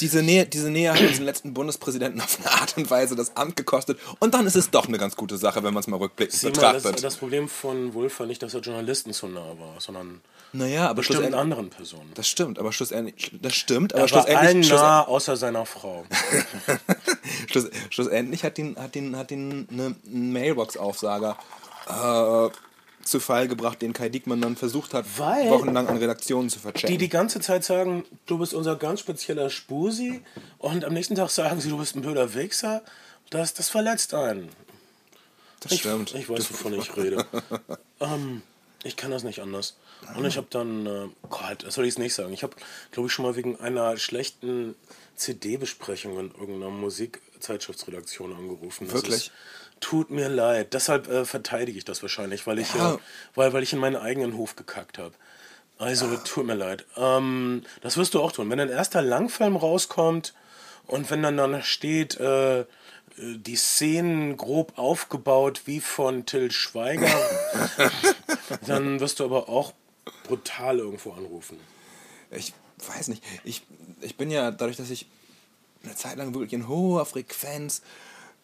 [0.00, 3.56] diese, Nähe, diese Nähe hat unseren letzten Bundespräsidenten auf eine Art und Weise das Amt
[3.56, 3.98] gekostet.
[4.18, 6.46] Und dann ist es doch eine ganz gute Sache, wenn man es mal rückblickend sieh
[6.46, 6.94] mal, betrachtet.
[6.94, 10.20] das, das Problem von Wolf war nicht, dass er Journalisten zu nah war, sondern
[10.52, 11.34] naja, aber schlussendlich.
[11.34, 12.10] anderen Personen.
[12.14, 13.32] Das stimmt, aber schlussendlich.
[13.40, 14.70] Das stimmt, aber Er war allen schlussendlich.
[14.70, 16.04] Nah, außer seiner Frau.
[17.50, 21.38] Schluss, schlussendlich hat ihn, hat ihn, hat ihn eine Mailbox-Aufsager
[21.88, 22.50] äh,
[23.04, 26.88] zu Fall gebracht, den Kai Diekmann dann versucht hat, Weil- wochenlang an Redaktionen zu verchecken.
[26.90, 30.22] Die die ganze Zeit sagen, du bist unser ganz spezieller Spusi
[30.58, 32.82] und am nächsten Tag sagen sie, du bist ein blöder Wichser.
[33.30, 34.48] Das, das verletzt einen.
[35.60, 36.14] das Ich, stimmt.
[36.14, 37.24] ich weiß, wovon ich rede.
[38.00, 38.42] ähm,
[38.84, 39.76] ich kann das nicht anders.
[40.16, 42.32] Und ich habe dann, äh, Gott, das soll ich jetzt nicht sagen.
[42.32, 42.54] Ich habe,
[42.90, 44.74] glaube ich, schon mal wegen einer schlechten
[45.16, 48.86] CD-Besprechung in irgendeiner Musikzeitschriftsredaktion angerufen.
[48.86, 49.14] Das Wirklich?
[49.14, 49.30] Ist,
[49.82, 50.72] tut mir leid.
[50.72, 52.94] Deshalb äh, verteidige ich das wahrscheinlich, weil ich, Ja.
[52.94, 52.98] äh,
[53.34, 55.12] weil, weil ich in meinen eigenen Hof gekackt habe.
[55.78, 56.86] Also, tut mir leid.
[56.96, 58.48] Ähm, das wirst du auch tun.
[58.48, 60.32] Wenn ein erster Langfilm rauskommt
[60.86, 62.64] und wenn dann da steht, äh,
[63.18, 67.10] die Szenen grob aufgebaut wie von Till Schweiger,
[68.66, 69.72] dann wirst du aber auch
[70.26, 71.58] brutal irgendwo anrufen.
[72.30, 72.54] Ich
[72.86, 73.22] weiß nicht.
[73.44, 73.62] Ich,
[74.00, 75.06] ich bin ja, dadurch, dass ich
[75.84, 77.82] eine Zeit lang wirklich in hoher Frequenz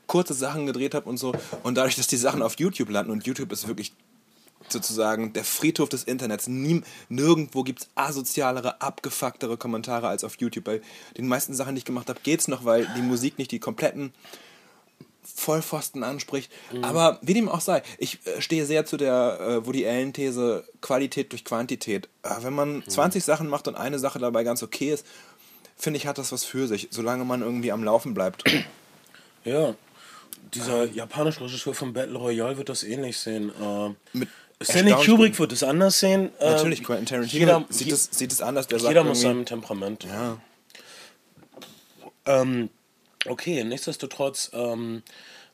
[0.09, 1.33] kurze Sachen gedreht habe und so,
[1.63, 3.93] und dadurch, dass die Sachen auf YouTube landen, und YouTube ist wirklich
[4.69, 6.47] sozusagen der Friedhof des Internets.
[6.49, 10.65] Nie, nirgendwo gibt es asozialere, abgefucktere Kommentare als auf YouTube.
[10.65, 10.81] Bei
[11.17, 13.61] den meisten Sachen, die ich gemacht habe, geht es noch, weil die Musik nicht die
[13.61, 14.13] kompletten
[15.23, 16.51] Vollpfosten anspricht.
[16.83, 21.33] Aber wie dem auch sei, ich äh, stehe sehr zu der äh, Woody Allen-These Qualität
[21.33, 22.09] durch Quantität.
[22.23, 25.07] Äh, wenn man 20 Sachen macht und eine Sache dabei ganz okay ist,
[25.77, 28.45] finde ich, hat das was für sich, solange man irgendwie am Laufen bleibt.
[29.45, 29.75] Ja,
[30.55, 33.51] dieser japanische Regisseur von Battle Royale wird das ähnlich sehen.
[33.61, 34.29] Äh, Mit
[34.61, 36.31] Stanley Kubrick wird es anders sehen.
[36.41, 38.67] Äh, Natürlich, Quentin Tarantino jeder, sieht, es, sieht es anders.
[38.67, 40.05] Der jeder muss seinem Temperament.
[40.05, 40.39] Ja.
[42.27, 42.71] Ähm,
[43.27, 45.03] okay, nichtsdestotrotz, ähm,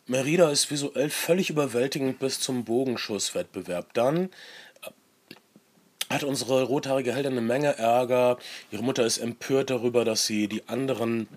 [0.07, 3.93] Merida ist visuell völlig überwältigend bis zum Bogenschusswettbewerb.
[3.93, 4.31] Dann
[4.83, 8.39] äh, hat unsere rothaarige Heldin eine Menge Ärger.
[8.71, 11.29] Ihre Mutter ist empört darüber, dass sie die anderen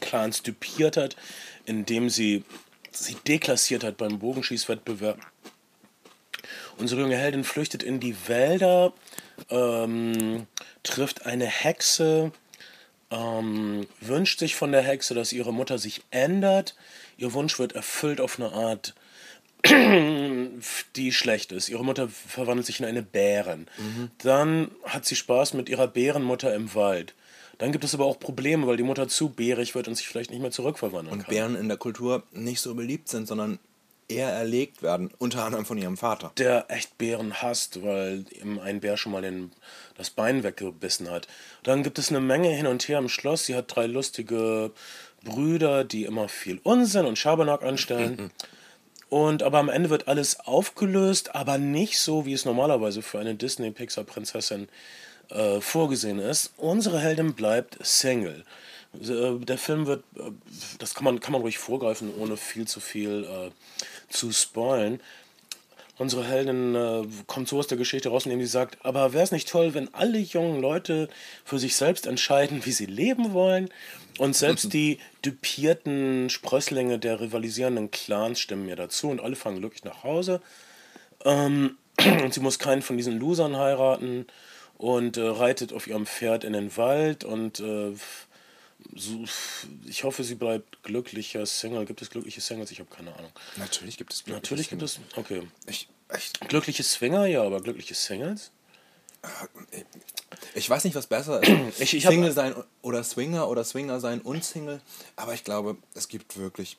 [0.00, 1.16] Clans dupiert hat,
[1.64, 2.44] indem sie
[2.92, 5.18] sie deklassiert hat beim Bogenschießwettbewerb.
[6.78, 8.92] Unsere junge Heldin flüchtet in die Wälder,
[9.50, 10.46] ähm,
[10.82, 12.32] trifft eine Hexe,
[13.10, 16.76] ähm, wünscht sich von der Hexe, dass ihre Mutter sich ändert.
[17.16, 18.94] Ihr Wunsch wird erfüllt auf eine Art,
[20.96, 21.68] die schlecht ist.
[21.68, 23.66] Ihre Mutter verwandelt sich in eine Bärin.
[24.18, 27.14] Dann hat sie Spaß mit ihrer Bärenmutter im Wald.
[27.58, 30.30] Dann gibt es aber auch Probleme, weil die Mutter zu bärig wird und sich vielleicht
[30.30, 31.34] nicht mehr zurückverwandeln Und kann.
[31.34, 33.58] Bären in der Kultur nicht so beliebt sind, sondern
[34.08, 36.32] eher erlegt werden, unter anderem von ihrem Vater.
[36.38, 39.52] der echt Bären hasst, weil ihm ein Bär schon mal den,
[39.96, 41.28] das Bein weggebissen hat.
[41.62, 43.44] Dann gibt es eine Menge hin und her im Schloss.
[43.44, 44.70] Sie hat drei lustige
[45.24, 48.30] Brüder, die immer viel Unsinn und Schabernack anstellen.
[49.10, 53.34] Und aber am Ende wird alles aufgelöst, aber nicht so, wie es normalerweise für eine
[53.34, 54.66] Disney-Pixar-Prinzessin äh,
[55.60, 56.52] vorgesehen ist.
[56.56, 58.44] Unsere Heldin bleibt Single.
[58.94, 60.30] Äh, Der Film wird, äh,
[60.78, 63.50] das kann man, kann man ruhig vorgreifen, ohne viel zu viel äh,
[64.12, 65.00] zu spoilen.
[65.98, 69.32] unsere Heldin äh, kommt so aus der Geschichte raus, indem sie sagt, aber wäre es
[69.32, 71.08] nicht toll, wenn alle jungen Leute
[71.44, 73.68] für sich selbst entscheiden, wie sie leben wollen?
[74.18, 79.84] Und selbst die dupierten Sprösslinge der rivalisierenden Clans stimmen mir dazu und alle fahren glücklich
[79.84, 80.40] nach Hause.
[81.24, 81.76] Ähm,
[82.22, 84.26] und sie muss keinen von diesen Losern heiraten
[84.78, 87.92] und äh, reitet auf ihrem Pferd in den Wald und äh,
[88.94, 89.24] so,
[89.86, 91.84] ich hoffe, sie bleibt glücklicher Single.
[91.84, 92.70] Gibt es glückliche Singles?
[92.70, 93.32] Ich habe keine Ahnung.
[93.56, 95.00] Natürlich gibt es glückliche Natürlich gibt es.
[95.16, 95.42] Okay.
[95.66, 98.52] Ich, ich, Glückliche Swinger, ja, aber glückliche Singles?
[100.54, 101.50] ich weiß nicht, was besser ist.
[101.80, 104.80] Ich- ich Single sein oder Swinger oder Swinger sein und Single.
[105.16, 106.76] Aber ich glaube, es gibt wirklich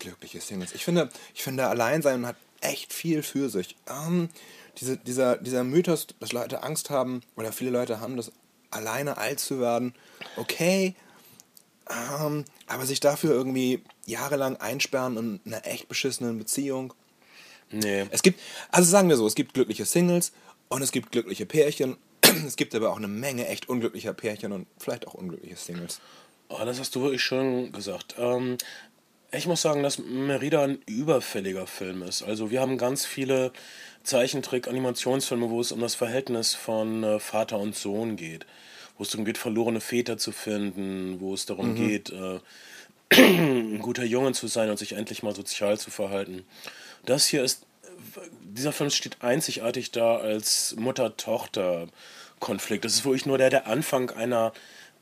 [0.00, 0.74] glückliche Singles.
[0.74, 2.36] Ich finde, ich finde Alleinsein hat
[2.66, 3.76] echt viel für sich.
[3.88, 4.28] Ähm,
[4.78, 8.32] diese, dieser, dieser Mythos, dass Leute Angst haben, oder viele Leute haben das,
[8.70, 9.94] alleine alt zu werden,
[10.36, 10.94] okay.
[11.88, 16.92] Ähm, aber sich dafür irgendwie jahrelang einsperren in einer echt beschissenen Beziehung.
[17.70, 18.06] Nee.
[18.10, 18.40] Es gibt,
[18.70, 20.32] also sagen wir so, es gibt glückliche Singles
[20.68, 21.96] und es gibt glückliche Pärchen.
[22.46, 26.00] Es gibt aber auch eine Menge echt unglücklicher Pärchen und vielleicht auch unglückliche Singles.
[26.48, 28.16] Oh, das hast du wirklich schön gesagt.
[28.18, 28.58] Ähm,
[29.32, 32.22] ich muss sagen, dass Merida ein überfälliger Film ist.
[32.22, 33.52] Also wir haben ganz viele
[34.04, 38.46] Zeichentrick-Animationsfilme, wo es um das Verhältnis von äh, Vater und Sohn geht.
[38.96, 42.38] Wo es darum geht, verlorene Väter zu finden, wo es darum geht, äh,
[43.12, 46.44] ein guter Junge zu sein und sich endlich mal sozial zu verhalten.
[47.04, 47.66] Das hier ist,
[48.42, 52.84] dieser Film steht einzigartig da als Mutter-Tochter-Konflikt.
[52.84, 54.52] Das ist wirklich nur der, der Anfang einer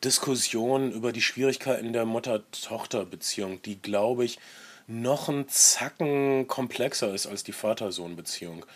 [0.04, 4.38] Diskussion über die Schwierigkeiten der Mutter-Tochter-Beziehung, die, glaube ich,
[4.86, 8.66] noch ein Zacken komplexer ist als die Vater-Sohn-Beziehung.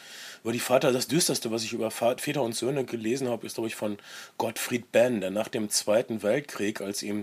[0.42, 3.68] Über die Vater, das Düsterste, was ich über Väter und Söhne gelesen habe, ist, glaube
[3.68, 3.98] ich, von
[4.38, 7.22] Gottfried Benn, der nach dem Zweiten Weltkrieg, als ihm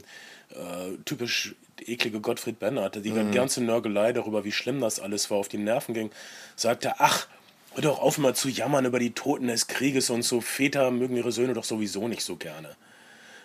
[0.51, 5.37] äh, typisch eklige Gottfried Benn hatte, die ganze Nörgelei darüber, wie schlimm das alles war,
[5.37, 6.11] auf die Nerven ging,
[6.55, 7.27] sagte, ach,
[7.73, 11.17] hör doch auf mal zu jammern über die Toten des Krieges und so, Väter mögen
[11.17, 12.75] ihre Söhne doch sowieso nicht so gerne.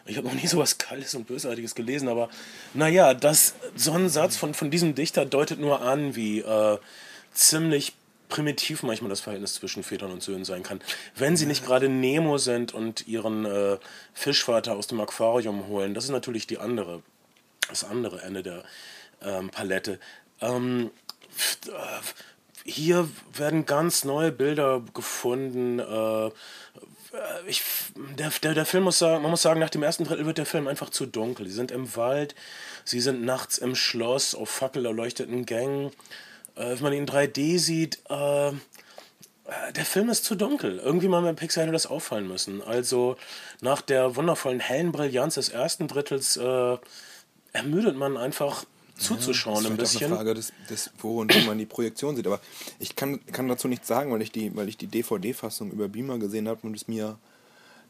[0.07, 2.29] Ich habe noch nie so was Kaltes und Bösartiges gelesen, aber
[2.75, 6.79] naja, das, so ein Satz von, von diesem Dichter deutet nur an, wie äh,
[7.33, 7.95] ziemlich
[8.29, 10.81] primitiv manchmal das Verhältnis zwischen Vätern und Söhnen sein kann.
[11.17, 13.77] Wenn sie nicht gerade Nemo sind und ihren äh,
[14.15, 17.03] Fischvater aus dem Aquarium holen, das ist natürlich die andere,
[17.69, 18.63] das andere Ende der
[19.23, 19.99] ähm, Palette.
[20.41, 20.91] Ähm,
[21.67, 21.71] äh,
[22.65, 25.79] hier werden ganz neue Bilder gefunden.
[25.79, 26.31] Äh,
[27.47, 27.63] ich,
[28.17, 30.47] der, der, der Film muss sagen, man muss sagen, nach dem ersten Drittel wird der
[30.47, 31.47] Film einfach zu dunkel.
[31.47, 32.35] Sie sind im Wald,
[32.85, 35.91] sie sind nachts im Schloss auf fackelerleuchteten Gängen.
[36.57, 38.53] Äh, wenn man ihn in 3D sieht, äh,
[39.51, 40.79] äh, der Film ist zu dunkel.
[40.79, 42.63] Irgendwie mal mit Pixar hätte das auffallen müssen.
[42.63, 43.17] Also
[43.61, 46.77] nach der wundervollen hellen Brillanz des ersten Drittels äh,
[47.53, 48.65] ermüdet man einfach
[49.01, 50.17] zuzuschauen ein Das ist vielleicht auch bisschen.
[50.17, 52.27] eine Frage, des, des, wo und wie man die Projektion sieht.
[52.27, 52.41] Aber
[52.79, 56.19] ich kann, kann dazu nichts sagen, weil ich die, weil ich die DVD-Fassung über Beamer
[56.19, 57.19] gesehen habe und es mir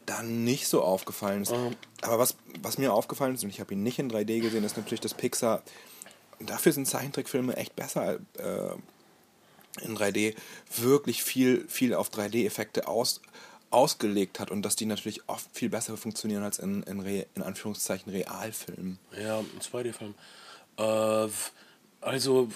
[0.05, 1.53] dann nicht so aufgefallen ist.
[2.01, 4.77] Aber was, was mir aufgefallen ist, und ich habe ihn nicht in 3D gesehen, ist
[4.77, 5.61] natürlich, dass Pixar,
[6.39, 8.75] dafür sind Zeichentrickfilme echt besser äh,
[9.83, 10.35] in 3D,
[10.77, 13.21] wirklich viel, viel auf 3D-Effekte aus,
[13.69, 17.41] ausgelegt hat und dass die natürlich oft viel besser funktionieren als in, in, Re, in
[17.41, 18.99] Anführungszeichen Realfilmen.
[19.17, 20.13] Ja, ein 2D-Film.
[20.77, 21.27] Äh,
[22.01, 22.49] also,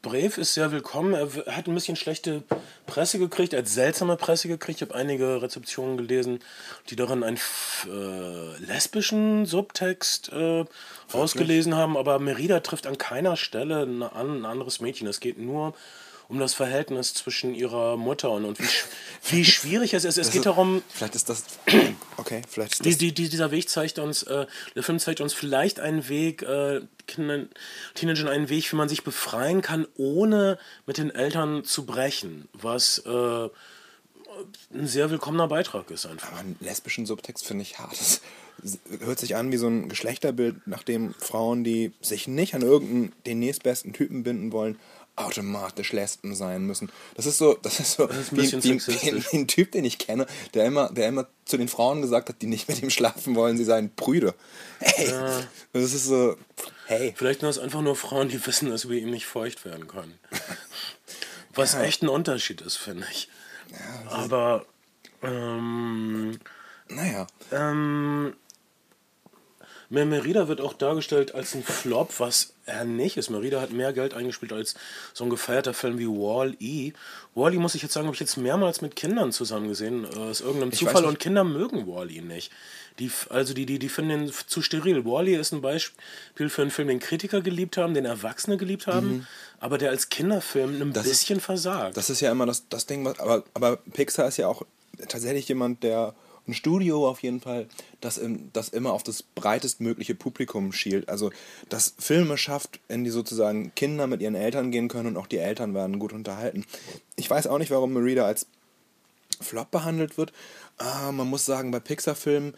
[0.00, 1.14] Brave ist sehr willkommen.
[1.14, 2.44] Er hat ein bisschen schlechte
[2.86, 4.80] Presse gekriegt, er hat seltsame Presse gekriegt.
[4.80, 6.38] Ich habe einige Rezeptionen gelesen,
[6.88, 7.38] die darin einen
[7.86, 10.64] äh, lesbischen Subtext äh,
[11.12, 11.96] ausgelesen haben.
[11.96, 15.08] Aber Merida trifft an keiner Stelle ein, an, ein anderes Mädchen.
[15.08, 15.74] Es geht nur
[16.28, 18.84] um das Verhältnis zwischen ihrer Mutter und, und wie, sch-
[19.30, 20.18] wie schwierig es ist.
[20.18, 21.42] Es geht Also, darum, Vielleicht ist das.
[22.18, 22.98] Okay, vielleicht ist das.
[22.98, 26.82] die, die, dieser Weg zeigt uns, äh, der Film zeigt uns vielleicht einen Weg, äh,
[27.94, 32.98] Teenagern einen Weg, wie man sich befreien kann, ohne mit den Eltern zu brechen, was
[33.06, 33.10] äh,
[34.74, 36.28] ein sehr willkommener Beitrag ist einfach.
[36.30, 37.98] Aber einen lesbischen Subtext finde ich hart.
[37.98, 38.20] Das
[39.00, 43.38] hört sich an wie so ein Geschlechterbild, nachdem Frauen, die sich nicht an irgendeinen den
[43.38, 44.78] nächstbesten Typen binden wollen,
[45.20, 46.90] automatisch Lesben sein müssen.
[47.14, 49.98] Das ist so, das ist so ist ein wie, wie, wie, ein Typ, den ich
[49.98, 53.34] kenne, der immer, der immer zu den Frauen gesagt hat, die nicht mit ihm schlafen
[53.34, 54.34] wollen, sie seien Brüder.
[54.80, 55.12] Hey,
[55.72, 56.36] das ist so,
[56.86, 57.14] hey.
[57.16, 60.18] Vielleicht sind das einfach nur Frauen, die wissen, dass wir ihm nicht feucht werden können.
[61.54, 63.28] Was echt ein Unterschied ist, finde ich.
[64.08, 64.64] Aber
[65.22, 66.38] ähm,
[66.88, 68.34] Naja, Ähm,
[69.90, 73.30] Mer- Merida wird auch dargestellt als ein Flop, was er nicht ist.
[73.30, 74.74] Merida hat mehr Geld eingespielt als
[75.14, 76.92] so ein gefeierter Film wie Wall-E.
[77.34, 80.04] Wall-E, muss ich jetzt sagen, habe ich jetzt mehrmals mit Kindern zusammen gesehen.
[80.04, 81.04] Äh, aus irgendeinem Ich Zufall.
[81.04, 81.20] Und nicht.
[81.22, 82.52] Kinder mögen Wall-E nicht.
[82.98, 85.04] Die, also die, die, die finden ihn zu steril.
[85.04, 89.26] Wall-E ist ein Beispiel für einen Film, den Kritiker geliebt haben, den Erwachsene geliebt haben,
[89.60, 91.96] aber der als Kinderfilm ein Das ist- bisschen versagt.
[91.96, 94.62] Das ist ja immer das, das Ding, was, aber, aber Pixar ist ja auch
[95.08, 96.14] tatsächlich jemand, der
[96.48, 97.68] ein Studio auf jeden Fall,
[98.00, 98.20] das,
[98.52, 101.08] das immer auf das breitestmögliche Publikum schielt.
[101.08, 101.30] Also
[101.68, 105.38] das Filme schafft, in die sozusagen Kinder mit ihren Eltern gehen können und auch die
[105.38, 106.64] Eltern werden gut unterhalten.
[107.16, 108.46] Ich weiß auch nicht, warum Merida als
[109.40, 110.32] Flop behandelt wird.
[110.78, 112.54] Ah, man muss sagen, bei Pixar-Filmen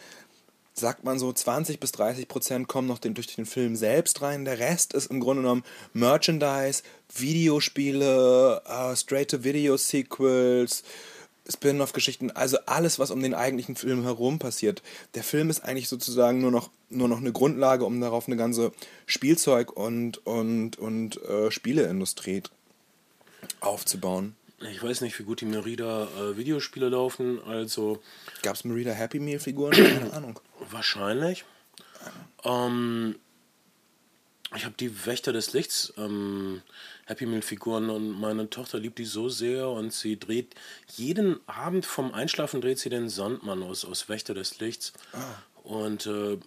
[0.75, 4.45] sagt man so 20 bis 30 Prozent kommen noch den, durch den Film selbst rein.
[4.45, 6.83] Der Rest ist im Grunde genommen Merchandise,
[7.15, 10.83] Videospiele, äh, Straight-to-Video-Sequels,
[11.49, 14.83] Spin-off-Geschichten, also alles, was um den eigentlichen Film herum passiert.
[15.15, 18.73] Der Film ist eigentlich sozusagen nur noch, nur noch eine Grundlage, um darauf eine ganze
[19.07, 22.43] Spielzeug- und, und, und äh, Spieleindustrie
[23.61, 24.37] aufzubauen.
[24.71, 28.03] Ich weiß nicht, wie gut die Merida äh, Videospiele laufen, also
[28.43, 29.73] Gab es Merida Happy Meal-Figuren?
[29.73, 30.41] Keine Ahnung.
[30.71, 31.45] wahrscheinlich.
[32.45, 33.17] Ähm,
[34.55, 36.63] ich habe die Wächter des Lichts ähm,
[37.11, 40.55] Happy Meal Figuren und meine Tochter liebt die so sehr und sie dreht
[40.97, 44.93] jeden Abend vom Einschlafen dreht sie den Sandmann aus, aus Wächter des Lichts.
[45.65, 46.39] Und äh,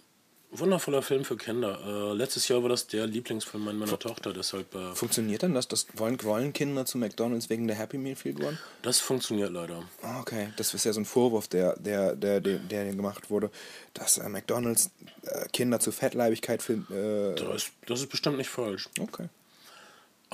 [0.50, 1.78] wundervoller Film für Kinder.
[1.84, 5.68] Äh, letztes Jahr war das der Lieblingsfilm meiner Tochter, deshalb äh, Funktioniert denn das?
[5.68, 8.58] das wollen, wollen Kinder zu McDonalds wegen der Happy Meal-Figuren?
[8.80, 9.82] das funktioniert leider.
[10.00, 13.50] Ah, Okay, das ist ja so ein Vorwurf, der, der, der, der, der gemacht wurde,
[13.92, 14.90] dass äh, McDonalds
[15.24, 18.88] äh, Kinder zu Fettleibigkeit film- äh, Das, das ist bestimmt nicht falsch.
[18.98, 19.28] Okay.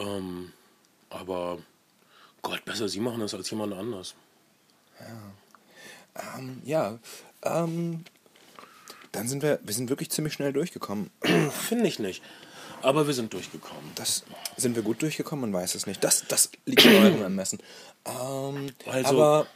[0.01, 0.53] Ähm,
[1.11, 1.59] aber
[2.43, 4.15] Gott, besser sie machen das als jemand anders.
[6.15, 6.99] Ähm, ja,
[7.43, 8.05] ähm,
[9.13, 11.11] dann sind wir, wir sind wirklich ziemlich schnell durchgekommen.
[11.51, 12.23] Finde ich nicht.
[12.83, 13.93] Aber wir sind durchgekommen.
[13.95, 14.25] Das
[14.57, 16.03] sind wir gut durchgekommen, man weiß es nicht.
[16.03, 17.59] Das, das liegt in eurem Ermessen.
[18.07, 19.47] Ähm, Also, aber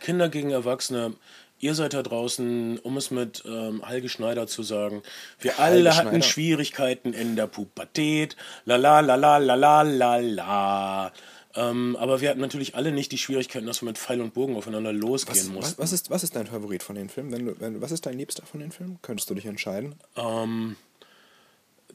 [0.00, 1.14] Kinder gegen Erwachsene,
[1.58, 5.02] ihr seid da draußen, um es mit ähm, Helge Schneider zu sagen,
[5.40, 6.22] wir alle hatten.
[6.22, 11.12] Schwierigkeiten in der Pubertät, la la la la la la la la.
[11.54, 14.54] Ähm, aber wir hatten natürlich alle nicht die Schwierigkeiten, dass wir mit Pfeil und Bogen
[14.54, 15.78] aufeinander losgehen was, mussten.
[15.78, 17.32] was, was, ist, was ist dein Favorit von den Filmen?
[17.32, 18.98] Wenn du, wenn, was ist dein Liebster von den Filmen?
[19.02, 19.96] Könntest du dich entscheiden?
[20.16, 20.76] Ähm,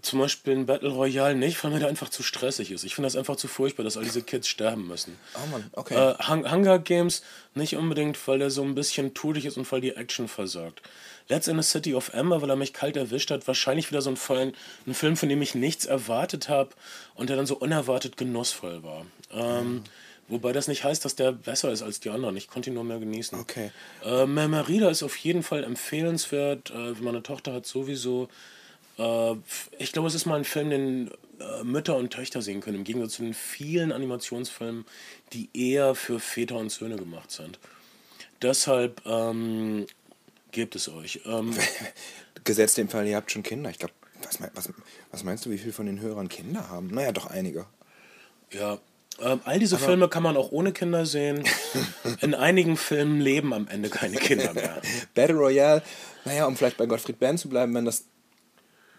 [0.04, 2.84] zum Beispiel ein Battle Royale nicht, weil mir der einfach zu stressig ist.
[2.84, 5.18] Ich finde das einfach zu furchtbar, dass all diese Kids sterben müssen.
[5.36, 5.96] Oh Mann, okay.
[5.96, 7.24] Äh, Hung- Hunger Games
[7.56, 10.82] nicht unbedingt, weil der so ein bisschen tudig ist und weil die Action versagt.
[11.30, 14.52] Letztendlich City of Ember, weil er mich kalt erwischt hat, wahrscheinlich wieder so ein, Fall,
[14.86, 16.72] ein Film, von dem ich nichts erwartet habe
[17.16, 19.06] und der dann so unerwartet genussvoll war.
[19.32, 19.84] Ähm,
[20.30, 22.38] Wobei das nicht heißt, dass der besser ist als die anderen.
[22.38, 23.38] Ich konnte ihn nur mehr genießen.
[23.40, 23.72] Okay.
[24.06, 26.72] Äh, Merida ist auf jeden Fall empfehlenswert.
[26.72, 28.30] Äh, meine Tochter hat sowieso.
[28.98, 29.36] Äh,
[29.78, 32.84] ich glaube, es ist mal ein Film, den äh, Mütter und Töchter sehen können, im
[32.84, 34.86] Gegensatz zu den vielen Animationsfilmen,
[35.34, 37.60] die eher für Väter und Söhne gemacht sind.
[38.42, 39.88] Deshalb ähm,
[40.52, 41.22] gebt es euch.
[41.26, 41.56] Ähm,
[42.44, 43.70] Gesetzt den Fall, ihr habt schon Kinder.
[43.70, 44.70] Ich glaube, was, was,
[45.12, 46.88] was meinst du, wie viele von den Hörern Kinder haben?
[46.88, 47.66] Naja, doch einige.
[48.52, 48.80] ja.
[49.22, 51.44] Ähm, all diese Filme kann man auch ohne Kinder sehen.
[52.22, 54.82] In einigen Filmen leben am Ende keine Kinder mehr.
[55.14, 55.84] Battle Royale,
[56.26, 58.06] naja, um vielleicht bei Gottfried Benn zu bleiben, wenn das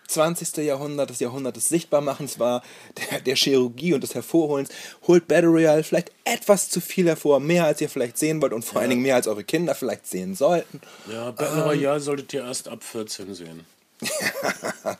[0.08, 0.56] 20.
[0.58, 2.62] Jahrhundert das Jahrhundert des Sichtbarmachens war,
[3.10, 4.70] der, der Chirurgie und des Hervorholens,
[5.06, 8.64] holt Battle Royale vielleicht etwas zu viel hervor, mehr als ihr vielleicht sehen wollt und
[8.64, 10.80] vor allen Dingen mehr als eure Kinder vielleicht sehen sollten.
[11.10, 13.66] Ja, Battle Royale solltet ihr erst ab 14 sehen.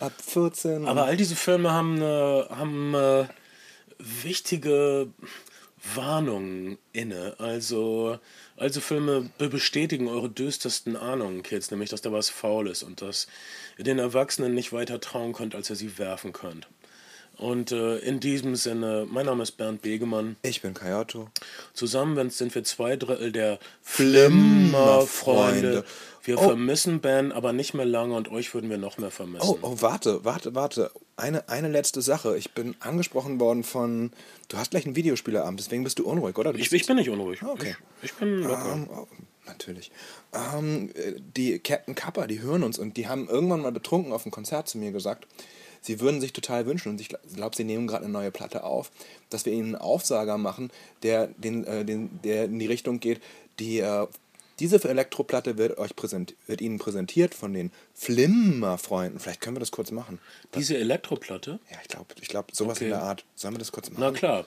[0.00, 0.88] Ab 14.
[0.88, 3.24] Aber all diese Filme haben, äh, haben äh,
[3.98, 5.06] wichtige
[5.94, 7.36] Warnungen inne.
[7.38, 8.18] Also,
[8.62, 13.02] also Filme be- bestätigen eure düstersten Ahnungen, Kids, nämlich, dass da was faul ist und
[13.02, 13.26] dass
[13.76, 16.68] ihr den Erwachsenen nicht weiter trauen könnt, als ihr sie werfen könnt.
[17.38, 20.36] Und äh, in diesem Sinne, mein Name ist Bernd Begemann.
[20.42, 21.28] ich bin Kayotto.
[21.74, 25.84] Zusammen sind wir zwei Drittel der Flimmerfreunde.
[26.24, 26.42] Wir Oh.
[26.42, 29.44] vermissen Ben, aber nicht mehr lange und euch würden wir noch mehr vermissen.
[29.48, 30.92] Oh, oh, warte, warte, warte.
[31.16, 32.36] Eine, eine letzte Sache.
[32.38, 34.12] Ich bin angesprochen worden von.
[34.48, 36.52] Du hast gleich einen Videospieleabend, deswegen bist du unruhig, oder?
[36.52, 37.42] Du Ich, ich bin nicht unruhig.
[37.42, 37.74] Ah, okay.
[38.02, 38.72] Ich, ich bin locker.
[38.72, 39.08] Ähm, oh,
[39.46, 39.90] natürlich.
[40.32, 44.22] Ähm, äh, die Captain Kappa, die hören uns und die haben irgendwann mal betrunken auf
[44.22, 45.26] dem Konzert zu mir gesagt,
[45.82, 48.90] sie würden sich total wünschen und ich glaube, sie nehmen gerade eine neue Platte auf,
[49.28, 50.70] dass wir ihnen einen Aufsager machen,
[51.02, 53.20] der, den, äh, den, der in die Richtung geht,
[53.58, 53.80] die.
[53.80, 54.06] Äh,
[54.60, 59.18] diese Elektroplatte wird euch präsent, wird Ihnen präsentiert von den Flimmer-Freunden.
[59.18, 60.20] Vielleicht können wir das kurz machen.
[60.54, 61.58] Diese Elektroplatte?
[61.70, 62.84] Ja, ich glaube, ich glaub, sowas Okay.
[62.84, 63.24] in der Art.
[63.34, 64.00] Sollen wir das kurz machen?
[64.00, 64.44] Na klar.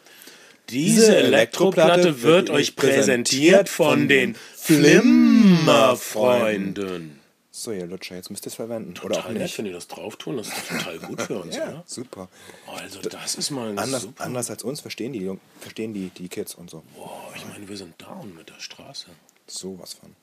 [0.69, 7.19] Diese Elektroplatte wird euch präsentiert von den Flimmerfreunden.
[7.57, 8.93] So, ihr Lutscher, jetzt müsst ihr es verwenden.
[9.01, 9.57] Oder auch Total nicht.
[9.57, 11.83] wenn die das drauf tun, das ist total gut für uns, Ja, oder?
[11.85, 12.27] super.
[12.67, 14.23] Also das ist mal ein Anders, super.
[14.25, 15.31] anders als uns verstehen die,
[15.61, 16.83] verstehen die, die Kids und so.
[16.95, 19.07] Boah, ich meine, wir sind down mit der Straße.
[19.47, 20.13] Sowas von.